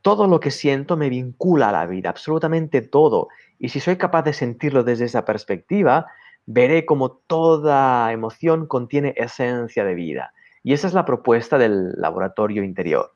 Todo 0.00 0.28
lo 0.28 0.38
que 0.38 0.52
siento 0.52 0.96
me 0.96 1.08
vincula 1.08 1.70
a 1.70 1.72
la 1.72 1.86
vida, 1.86 2.10
absolutamente 2.10 2.80
todo. 2.80 3.26
Y 3.58 3.70
si 3.70 3.80
soy 3.80 3.96
capaz 3.96 4.22
de 4.22 4.32
sentirlo 4.32 4.84
desde 4.84 5.06
esa 5.06 5.24
perspectiva, 5.24 6.06
veré 6.46 6.86
como 6.86 7.10
toda 7.10 8.12
emoción 8.12 8.68
contiene 8.68 9.12
esencia 9.16 9.84
de 9.84 9.94
vida. 9.96 10.32
Y 10.62 10.72
esa 10.72 10.86
es 10.86 10.94
la 10.94 11.04
propuesta 11.04 11.58
del 11.58 11.90
laboratorio 12.00 12.62
interior. 12.62 13.10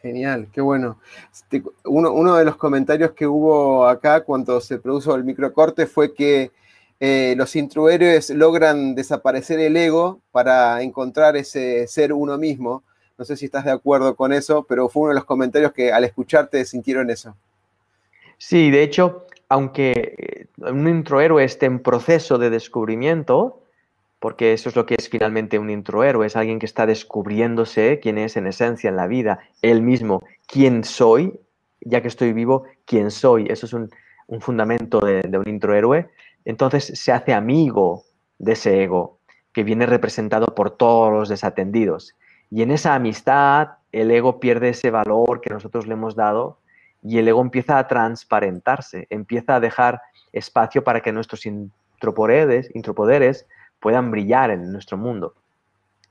Genial, 0.00 0.46
qué 0.52 0.60
bueno. 0.60 1.00
Este, 1.32 1.64
uno, 1.86 2.36
de 2.36 2.44
los 2.44 2.54
comentarios 2.54 3.10
que 3.10 3.26
hubo 3.26 3.84
acá 3.84 4.22
cuando 4.22 4.60
se 4.60 4.78
produjo 4.78 5.12
el 5.16 5.24
microcorte 5.24 5.86
fue 5.86 6.14
que 6.14 6.52
eh, 6.98 7.34
los 7.36 7.54
intruhéroes 7.56 8.30
logran 8.30 8.94
desaparecer 8.94 9.60
el 9.60 9.76
ego 9.76 10.20
para 10.30 10.82
encontrar 10.82 11.36
ese 11.36 11.86
ser 11.86 12.12
uno 12.12 12.38
mismo. 12.38 12.84
No 13.18 13.24
sé 13.24 13.36
si 13.36 13.46
estás 13.46 13.64
de 13.64 13.70
acuerdo 13.70 14.16
con 14.16 14.32
eso, 14.32 14.64
pero 14.68 14.88
fue 14.88 15.02
uno 15.02 15.08
de 15.10 15.16
los 15.16 15.24
comentarios 15.24 15.72
que 15.72 15.92
al 15.92 16.04
escucharte 16.04 16.64
sintieron 16.64 17.10
eso. 17.10 17.36
Sí, 18.38 18.70
de 18.70 18.82
hecho, 18.82 19.26
aunque 19.48 20.48
un 20.58 20.88
introhéroe 20.88 21.44
esté 21.44 21.66
en 21.66 21.80
proceso 21.80 22.38
de 22.38 22.50
descubrimiento, 22.50 23.62
porque 24.18 24.52
eso 24.52 24.68
es 24.68 24.76
lo 24.76 24.86
que 24.86 24.96
es 24.98 25.08
finalmente 25.08 25.58
un 25.58 25.70
introhéroe, 25.70 26.26
es 26.26 26.36
alguien 26.36 26.58
que 26.58 26.66
está 26.66 26.86
descubriéndose 26.86 28.00
quién 28.00 28.18
es 28.18 28.36
en 28.36 28.46
esencia 28.46 28.88
en 28.88 28.96
la 28.96 29.06
vida, 29.06 29.40
él 29.62 29.82
mismo, 29.82 30.22
quién 30.46 30.84
soy, 30.84 31.38
ya 31.80 32.02
que 32.02 32.08
estoy 32.08 32.32
vivo, 32.32 32.64
quién 32.84 33.10
soy, 33.10 33.46
eso 33.48 33.66
es 33.66 33.72
un, 33.72 33.90
fundamento 34.40 34.98
de, 35.00 35.22
de 35.22 35.38
un 35.38 35.48
introhéroe, 35.48 36.08
entonces 36.46 36.92
se 36.94 37.12
hace 37.12 37.34
amigo 37.34 38.04
de 38.38 38.52
ese 38.52 38.82
ego 38.82 39.18
que 39.52 39.64
viene 39.64 39.84
representado 39.84 40.46
por 40.54 40.70
todos 40.70 41.12
los 41.12 41.28
desatendidos. 41.28 42.14
Y 42.50 42.62
en 42.62 42.70
esa 42.70 42.94
amistad 42.94 43.70
el 43.92 44.10
ego 44.10 44.38
pierde 44.40 44.70
ese 44.70 44.90
valor 44.90 45.40
que 45.40 45.52
nosotros 45.52 45.86
le 45.86 45.94
hemos 45.94 46.14
dado 46.14 46.58
y 47.02 47.18
el 47.18 47.28
ego 47.28 47.40
empieza 47.40 47.78
a 47.78 47.88
transparentarse, 47.88 49.06
empieza 49.10 49.56
a 49.56 49.60
dejar 49.60 50.00
espacio 50.32 50.84
para 50.84 51.00
que 51.00 51.12
nuestros 51.12 51.46
intropoderes, 51.46 52.70
intropoderes 52.74 53.46
puedan 53.80 54.10
brillar 54.10 54.50
en 54.50 54.72
nuestro 54.72 54.96
mundo. 54.96 55.34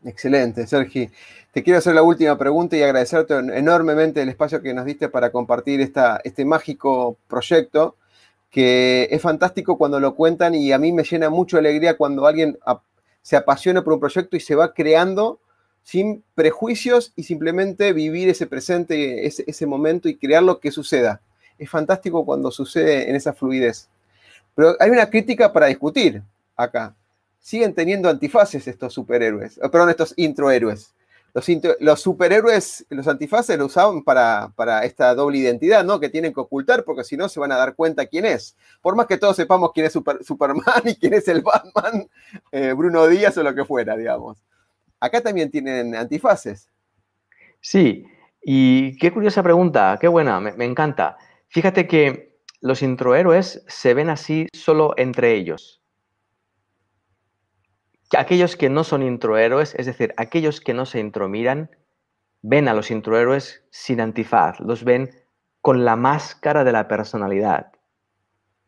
Excelente, 0.04 0.68
Sergi. 0.68 1.10
Te 1.52 1.64
quiero 1.64 1.80
hacer 1.80 1.96
la 1.96 2.04
última 2.04 2.38
pregunta 2.38 2.76
y 2.76 2.84
agradecerte 2.84 3.36
enormemente 3.38 4.22
el 4.22 4.30
espacio 4.30 4.62
que 4.62 4.74
nos 4.74 4.86
diste 4.86 5.10
para 5.10 5.32
compartir 5.32 5.82
esta, 5.82 6.20
este 6.24 6.46
mágico 6.46 7.18
proyecto, 7.28 7.96
que 8.56 9.10
es 9.12 9.22
fantástico 9.22 9.78
cuando 9.78 10.00
lo 10.00 10.16
cuentan 10.16 10.56
y 10.56 10.72
a 10.72 10.78
mí 10.78 10.94
me 10.94 11.04
llena 11.04 11.30
mucho 11.30 11.58
alegría 11.58 11.98
cuando 11.98 12.26
alguien 12.26 12.58
se 13.22 13.36
apasiona 13.36 13.84
por 13.84 13.92
un 13.92 14.00
proyecto 14.00 14.38
y 14.38 14.40
se 14.40 14.56
va 14.56 14.74
creando 14.74 15.42
sin 15.84 16.24
prejuicios 16.36 17.12
y 17.18 17.24
simplemente 17.24 17.92
vivir 17.92 18.30
ese 18.30 18.48
presente, 18.48 19.28
ese, 19.28 19.44
ese 19.46 19.66
momento 19.66 20.08
y 20.08 20.16
crear 20.16 20.42
lo 20.42 20.62
que 20.62 20.72
suceda. 20.72 21.20
Es 21.58 21.70
fantástico 21.70 22.26
cuando 22.26 22.50
sucede 22.50 23.10
en 23.10 23.18
esa 23.18 23.34
fluidez. 23.34 23.90
Pero 24.56 24.78
hay 24.80 24.90
una 24.90 25.10
crítica 25.10 25.52
para 25.52 25.66
discutir 25.66 26.24
acá 26.56 26.96
siguen 27.42 27.74
teniendo 27.74 28.08
antifaces 28.08 28.70
estos 28.70 28.94
superhéroes, 28.94 29.60
perdón, 29.70 29.90
estos 29.90 30.14
introhéroes. 30.16 30.94
Los, 31.80 32.02
superhéroes, 32.02 32.86
los 32.90 33.10
antifaces 33.10 33.58
lo 33.58 33.66
usaban 33.66 34.04
para, 34.04 34.54
para, 34.56 34.86
esta 34.86 35.14
doble 35.14 35.40
identidad, 35.40 35.84
¿no? 35.84 36.00
Que 36.00 36.08
tienen 36.08 36.34
que 36.34 36.40
ocultar 36.40 36.86
porque 36.86 37.04
si 37.04 37.18
no 37.18 37.28
se 37.28 37.42
van 37.42 37.52
a 37.52 37.58
dar 37.58 37.76
cuenta 37.76 38.06
quién 38.06 38.24
es. 38.24 38.56
Por 38.82 38.96
más 38.96 39.06
que 39.06 39.18
todos 39.18 39.36
sepamos 39.36 39.72
quién 39.74 39.86
es 39.86 39.94
Superman 39.94 40.64
y 40.86 40.96
quién 40.96 41.14
es 41.14 41.28
el 41.28 41.42
Batman, 41.42 42.10
eh, 42.54 42.72
Bruno 42.72 43.06
Díaz 43.08 43.38
o 43.38 43.44
lo 43.44 43.54
que 43.54 43.66
fuera, 43.66 43.98
digamos. 43.98 44.38
Acá 45.02 45.20
también 45.20 45.52
tienen 45.52 45.94
antifaces. 45.94 46.70
Sí, 47.60 48.06
y 48.42 48.98
qué 48.98 49.12
curiosa 49.12 49.44
pregunta, 49.44 49.98
qué 50.00 50.08
buena, 50.08 50.40
me, 50.40 50.54
me 50.54 50.64
encanta. 50.64 51.18
Fíjate 51.50 51.86
que 51.86 52.40
los 52.62 52.82
introhéroes 52.82 53.62
se 53.68 53.94
ven 53.94 54.10
así 54.10 54.48
solo 54.54 54.94
entre 54.96 55.36
ellos 55.36 55.82
aquellos 58.18 58.56
que 58.56 58.70
no 58.70 58.84
son 58.84 59.04
introhéroes, 59.04 59.76
es 59.76 59.86
decir, 59.86 60.14
aquellos 60.18 60.62
que 60.62 60.74
no 60.74 60.86
se 60.86 61.00
intromiran, 61.00 61.70
ven 62.42 62.68
a 62.68 62.74
los 62.74 62.92
introhéroes 62.92 63.64
sin 63.72 64.02
antifaz, 64.02 64.60
los 64.60 64.84
ven 64.84 65.10
con 65.62 65.84
la 65.84 65.96
máscara 65.96 66.64
de 66.64 66.72
la 66.72 66.88
personalidad. 66.88 67.72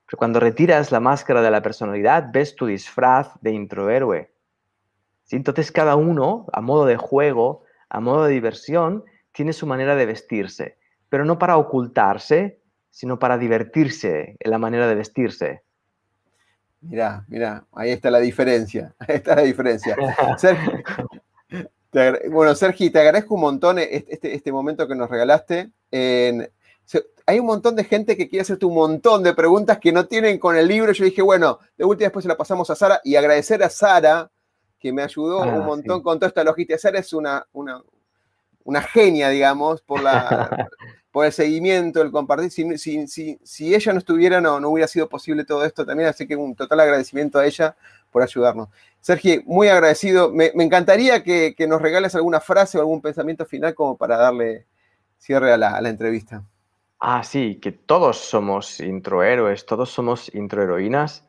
Pero 0.08 0.18
cuando 0.18 0.40
retiras 0.40 0.92
la 0.92 1.00
máscara 1.00 1.42
de 1.42 1.52
la 1.52 1.62
personalidad, 1.62 2.30
ves 2.32 2.56
tu 2.56 2.66
disfraz 2.66 3.34
de 3.42 3.52
introhéroe. 3.52 4.34
Entonces 5.30 5.72
cada 5.72 5.96
uno, 5.96 6.48
a 6.54 6.62
modo 6.62 6.86
de 6.86 6.98
juego, 6.98 7.64
a 7.90 8.00
modo 8.00 8.24
de 8.24 8.34
diversión, 8.34 9.04
tiene 9.32 9.54
su 9.54 9.68
manera 9.68 9.96
de 9.96 10.06
vestirse, 10.06 10.78
pero 11.10 11.26
no 11.26 11.38
para 11.38 11.58
ocultarse, 11.58 12.62
sino 12.90 13.20
para 13.20 13.38
divertirse 13.38 14.38
en 14.40 14.52
la 14.52 14.58
manera 14.58 14.88
de 14.88 14.96
vestirse. 14.96 15.64
Mirá, 16.82 17.26
mirá, 17.28 17.66
ahí 17.74 17.92
está 17.92 18.12
la 18.12 18.20
diferencia. 18.20 18.94
Ahí 19.00 19.16
está 19.16 19.36
la 19.36 19.42
diferencia. 19.42 19.96
bueno, 22.30 22.56
Sergi, 22.56 22.90
te 22.90 23.00
agradezco 23.00 23.36
un 23.36 23.42
montón 23.42 23.80
este, 23.80 24.14
este, 24.14 24.36
este 24.36 24.52
momento 24.52 24.88
que 24.88 24.96
nos 24.96 25.10
regalaste. 25.10 25.72
hay 25.92 27.40
un 27.40 27.46
montón 27.46 27.76
de 27.76 27.84
gente 27.84 28.16
que 28.16 28.30
quiere 28.30 28.44
hacerte 28.44 28.66
un 28.66 28.76
montón 28.76 29.24
de 29.24 29.34
preguntas 29.34 29.80
que 29.80 29.92
no 29.92 30.06
tienen 30.06 30.38
con 30.38 30.56
el 30.56 30.68
libro. 30.68 30.92
Yo 30.92 31.06
dije, 31.06 31.22
bueno, 31.22 31.60
de 31.78 31.86
última 31.86 32.06
después 32.06 32.24
se 32.24 32.30
la 32.30 32.38
pasamos 32.38 32.70
a 32.70 32.76
Sara 32.76 33.02
y 33.04 33.16
agradecer 33.16 33.64
a 33.64 33.70
Sara 33.70 34.30
que 34.80 34.94
me 34.94 35.02
ayudó 35.02 35.42
un 35.42 35.50
ah, 35.50 35.66
montón 35.66 36.04
con 36.04 36.20
toda 36.20 36.28
esta 36.28 36.44
logística. 36.44 36.78
Sara 36.78 37.00
es 37.00 37.12
una, 37.14 37.46
una, 37.52 37.82
una 38.64 38.82
genia, 38.82 39.30
digamos, 39.30 39.82
por 39.82 40.04
la, 40.04 40.70
por 41.18 41.26
el 41.26 41.32
seguimiento, 41.32 42.04
el 42.04 42.12
compartir. 42.12 42.52
Si, 42.52 43.74
ella 43.74 43.92
no 43.92 43.98
estuviera, 43.98 44.40
no, 44.40 44.60
no 44.60 44.70
hubiera 44.70 44.88
sido 44.88 45.10
posible 45.10 45.46
todo 45.46 45.66
esto 45.66 45.84
también, 45.84 46.10
así 46.10 46.28
que 46.28 46.36
un 46.36 46.54
total 46.54 46.80
agradecimiento 46.80 47.40
a 47.40 47.46
ella 47.48 47.76
por 48.12 48.22
ayudarnos. 48.22 48.70
Sergio, 49.02 49.42
muy 49.48 49.68
agradecido. 49.68 50.32
Me, 50.32 50.52
encantaría 50.54 51.24
que, 51.24 51.56
nos 51.68 51.82
regales 51.82 52.14
alguna 52.14 52.40
frase 52.40 52.78
o 52.78 52.82
algún 52.82 53.02
pensamiento 53.02 53.48
final 53.48 53.74
como 53.74 53.98
para 53.98 54.16
darle 54.16 54.68
cierre 55.18 55.52
a 55.52 55.58
la, 55.58 55.90
entrevista. 55.90 56.44
Ah, 57.00 57.24
sí, 57.24 57.56
que 57.60 57.72
todos 57.72 58.20
somos 58.20 58.80
introhéroes, 58.80 59.66
todos 59.66 59.90
somos 59.90 60.32
introheroínas 60.36 61.24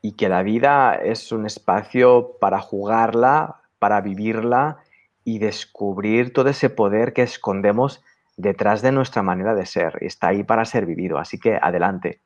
y 0.00 0.12
que 0.12 0.30
la 0.30 0.42
vida 0.42 0.94
es 0.94 1.32
un 1.32 1.44
espacio 1.44 2.38
para 2.40 2.60
jugarla, 2.60 3.60
para 3.78 4.00
vivirla 4.00 4.78
y 5.22 5.38
descubrir 5.38 6.32
todo 6.32 6.48
ese 6.48 6.70
poder 6.70 7.12
que 7.12 7.20
escondemos 7.20 8.02
detrás 8.36 8.82
de 8.82 8.92
nuestra 8.92 9.22
manera 9.22 9.54
de 9.54 9.66
ser. 9.66 9.98
Está 10.00 10.28
ahí 10.28 10.44
para 10.44 10.64
ser 10.64 10.86
vivido, 10.86 11.18
así 11.18 11.38
que 11.38 11.58
adelante. 11.60 12.20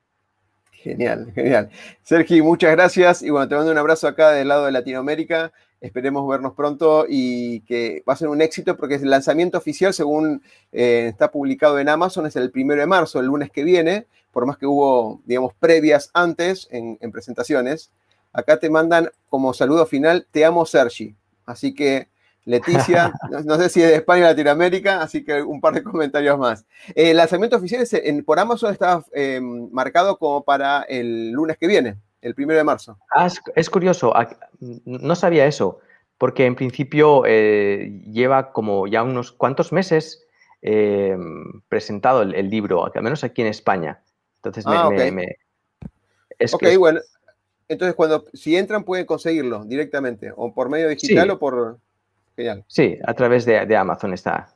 Genial, 0.73 1.33
genial. 1.35 1.71
Sergi, 2.03 2.41
muchas 2.41 2.71
gracias 2.71 3.23
y 3.23 3.31
bueno, 3.31 3.49
te 3.49 3.57
mando 3.57 3.73
un 3.73 3.79
abrazo 3.79 4.07
acá 4.07 4.31
del 4.31 4.49
lado 4.49 4.67
de 4.67 4.73
Latinoamérica. 4.73 5.53
Esperemos 5.81 6.27
vernos 6.29 6.55
pronto 6.55 7.05
y 7.09 7.61
que 7.61 8.03
va 8.09 8.13
a 8.13 8.17
ser 8.17 8.29
un 8.29 8.41
éxito 8.41 8.77
porque 8.77 8.97
el 8.97 9.11
lanzamiento 9.11 9.59
oficial, 9.59 9.93
según 9.93 10.43
eh, 10.73 11.09
está 11.09 11.31
publicado 11.31 11.79
en 11.79 11.89
Amazon, 11.89 12.27
es 12.27 12.37
el 12.37 12.51
primero 12.51 12.81
de 12.81 12.87
marzo, 12.87 13.21
el 13.21 13.27
lunes 13.27 13.51
que 13.51 13.65
viene, 13.65 14.07
por 14.33 14.47
más 14.47 14.57
que 14.57 14.67
hubo, 14.67 15.21
digamos, 15.25 15.53
previas 15.55 16.11
antes 16.15 16.69
en, 16.71 16.99
en 17.01 17.13
presentaciones. 17.13 17.91
Acá 18.33 18.59
te 18.59 18.71
mandan 18.71 19.11
como 19.29 19.55
saludo 19.55 19.87
final, 19.87 20.27
te 20.31 20.45
amo 20.45 20.65
Sergi. 20.65 21.15
Así 21.45 21.75
que 21.75 22.09
Leticia, 22.49 23.13
no, 23.45 23.57
sé 23.57 23.69
si 23.69 23.83
es 23.83 23.91
de 23.91 23.97
España 23.97 24.25
o 24.25 24.29
Latinoamérica, 24.29 25.03
así 25.03 25.23
que 25.23 25.43
un 25.43 25.61
par 25.61 25.75
de 25.75 25.83
comentarios 25.83 26.39
más. 26.39 26.65
El 26.95 27.19
lanzamiento 27.19 27.57
oficial 27.57 27.87
en, 27.93 28.25
por 28.25 28.39
Amazon 28.39 28.73
está 28.73 29.05
em, 29.13 29.69
marcado 29.71 30.19
como 30.19 30.43
para 30.45 30.83
el 30.83 31.31
lunes 31.31 31.59
que 31.59 31.67
viene, 31.67 31.97
el 32.23 32.35
primero 32.35 32.57
de 32.57 32.65
marzo. 32.65 32.99
Ah, 33.15 33.29
es, 33.55 33.69
curioso, 33.69 34.15
no 34.61 35.15
sabía 35.15 35.45
eso, 35.45 35.81
porque 36.17 36.47
en 36.47 36.55
principio 36.55 37.25
eh, 37.27 38.03
lleva 38.11 38.53
como 38.53 38.87
ya 38.87 39.03
unos 39.03 39.31
cuantos 39.31 39.71
meses 39.71 40.25
em, 40.63 41.61
presentado 41.69 42.23
el, 42.23 42.49
libro, 42.49 42.87
al 42.87 43.03
menos 43.03 43.25
aquí 43.25 43.43
en 43.43 43.49
España. 43.49 44.01
Entonces 44.37 44.65
me, 44.67 44.75
ah, 44.75 44.91
es, 46.39 46.55
ok, 46.55 46.65
bueno. 46.79 47.01
Entonces, 47.69 47.95
cuando 47.95 48.25
si 48.33 48.57
entran 48.57 48.85
pueden 48.85 49.05
conseguirlo 49.05 49.65
directamente, 49.67 50.33
o 50.35 50.55
por 50.55 50.71
medio 50.71 50.89
digital 50.89 51.31
o 51.31 51.39
por. 51.39 51.79
Genial. 52.39 52.65
Sí, 52.69 52.97
a 53.05 53.15
través 53.15 53.45
de, 53.45 53.77
Amazon 53.77 54.15
está. 54.15 54.47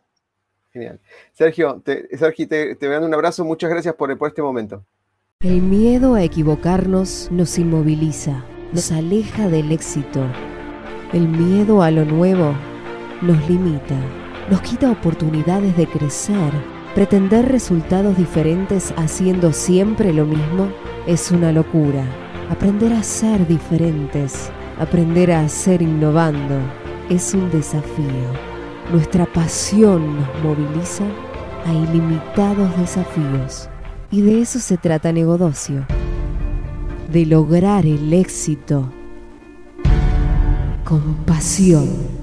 Genial. 0.73 1.01
Sergio, 1.33 1.83
te, 1.85 2.17
Sergio, 2.17 2.47
te, 2.47 2.77
te 2.77 2.99
un 2.99 3.13
abrazo. 3.13 3.45
Muchas 3.45 3.71
gracias 3.71 3.97
por, 3.97 4.17
por 4.17 4.29
este 4.29 4.41
momento. 4.41 4.85
El 5.41 5.61
miedo 5.63 6.15
a 6.15 6.23
equivocarnos 6.23 7.29
nos 7.33 7.59
inmoviliza, 7.59 8.45
nos 8.73 8.93
aleja 8.93 9.49
del 9.49 9.73
éxito. 9.73 10.25
El 11.13 11.27
miedo 11.27 11.83
a 11.83 11.91
lo 11.91 12.05
nuevo 12.05 12.55
nos 13.21 13.51
limita, 13.51 13.99
nos 14.49 14.61
quita 14.61 14.89
oportunidades 14.89 15.77
de 15.77 15.89
crecer. 15.89 16.53
Pretender 16.95 17.49
resultados 17.49 18.17
diferentes 18.17 18.95
haciendo 18.97 19.53
siempre 19.53 20.13
lo 20.13 20.25
mismo 20.25 20.73
es 21.09 21.33
una 21.33 21.51
locura. 21.51 22.05
Aprender 22.49 22.93
a 22.93 23.03
ser 23.03 23.45
diferentes, 23.49 24.53
aprender 24.79 25.33
a 25.33 25.49
ser 25.49 25.83
innovando 25.83 26.61
es 27.13 27.35
un 27.35 27.51
desafío. 27.51 28.33
Nuestra 28.91 29.27
pasión 29.27 30.17
nos 30.17 30.43
moviliza 30.43 31.05
a 31.67 31.73
ilimitados 31.73 32.75
desafíos. 32.79 33.69
Y 34.11 34.23
de 34.23 34.41
eso 34.41 34.59
se 34.59 34.79
trata 34.79 35.13
Negodocio. 35.13 35.87
De 37.11 37.27
lograr 37.27 37.85
el 37.85 38.13
éxito 38.15 38.91
con 40.85 41.17
pasión. 41.27 42.22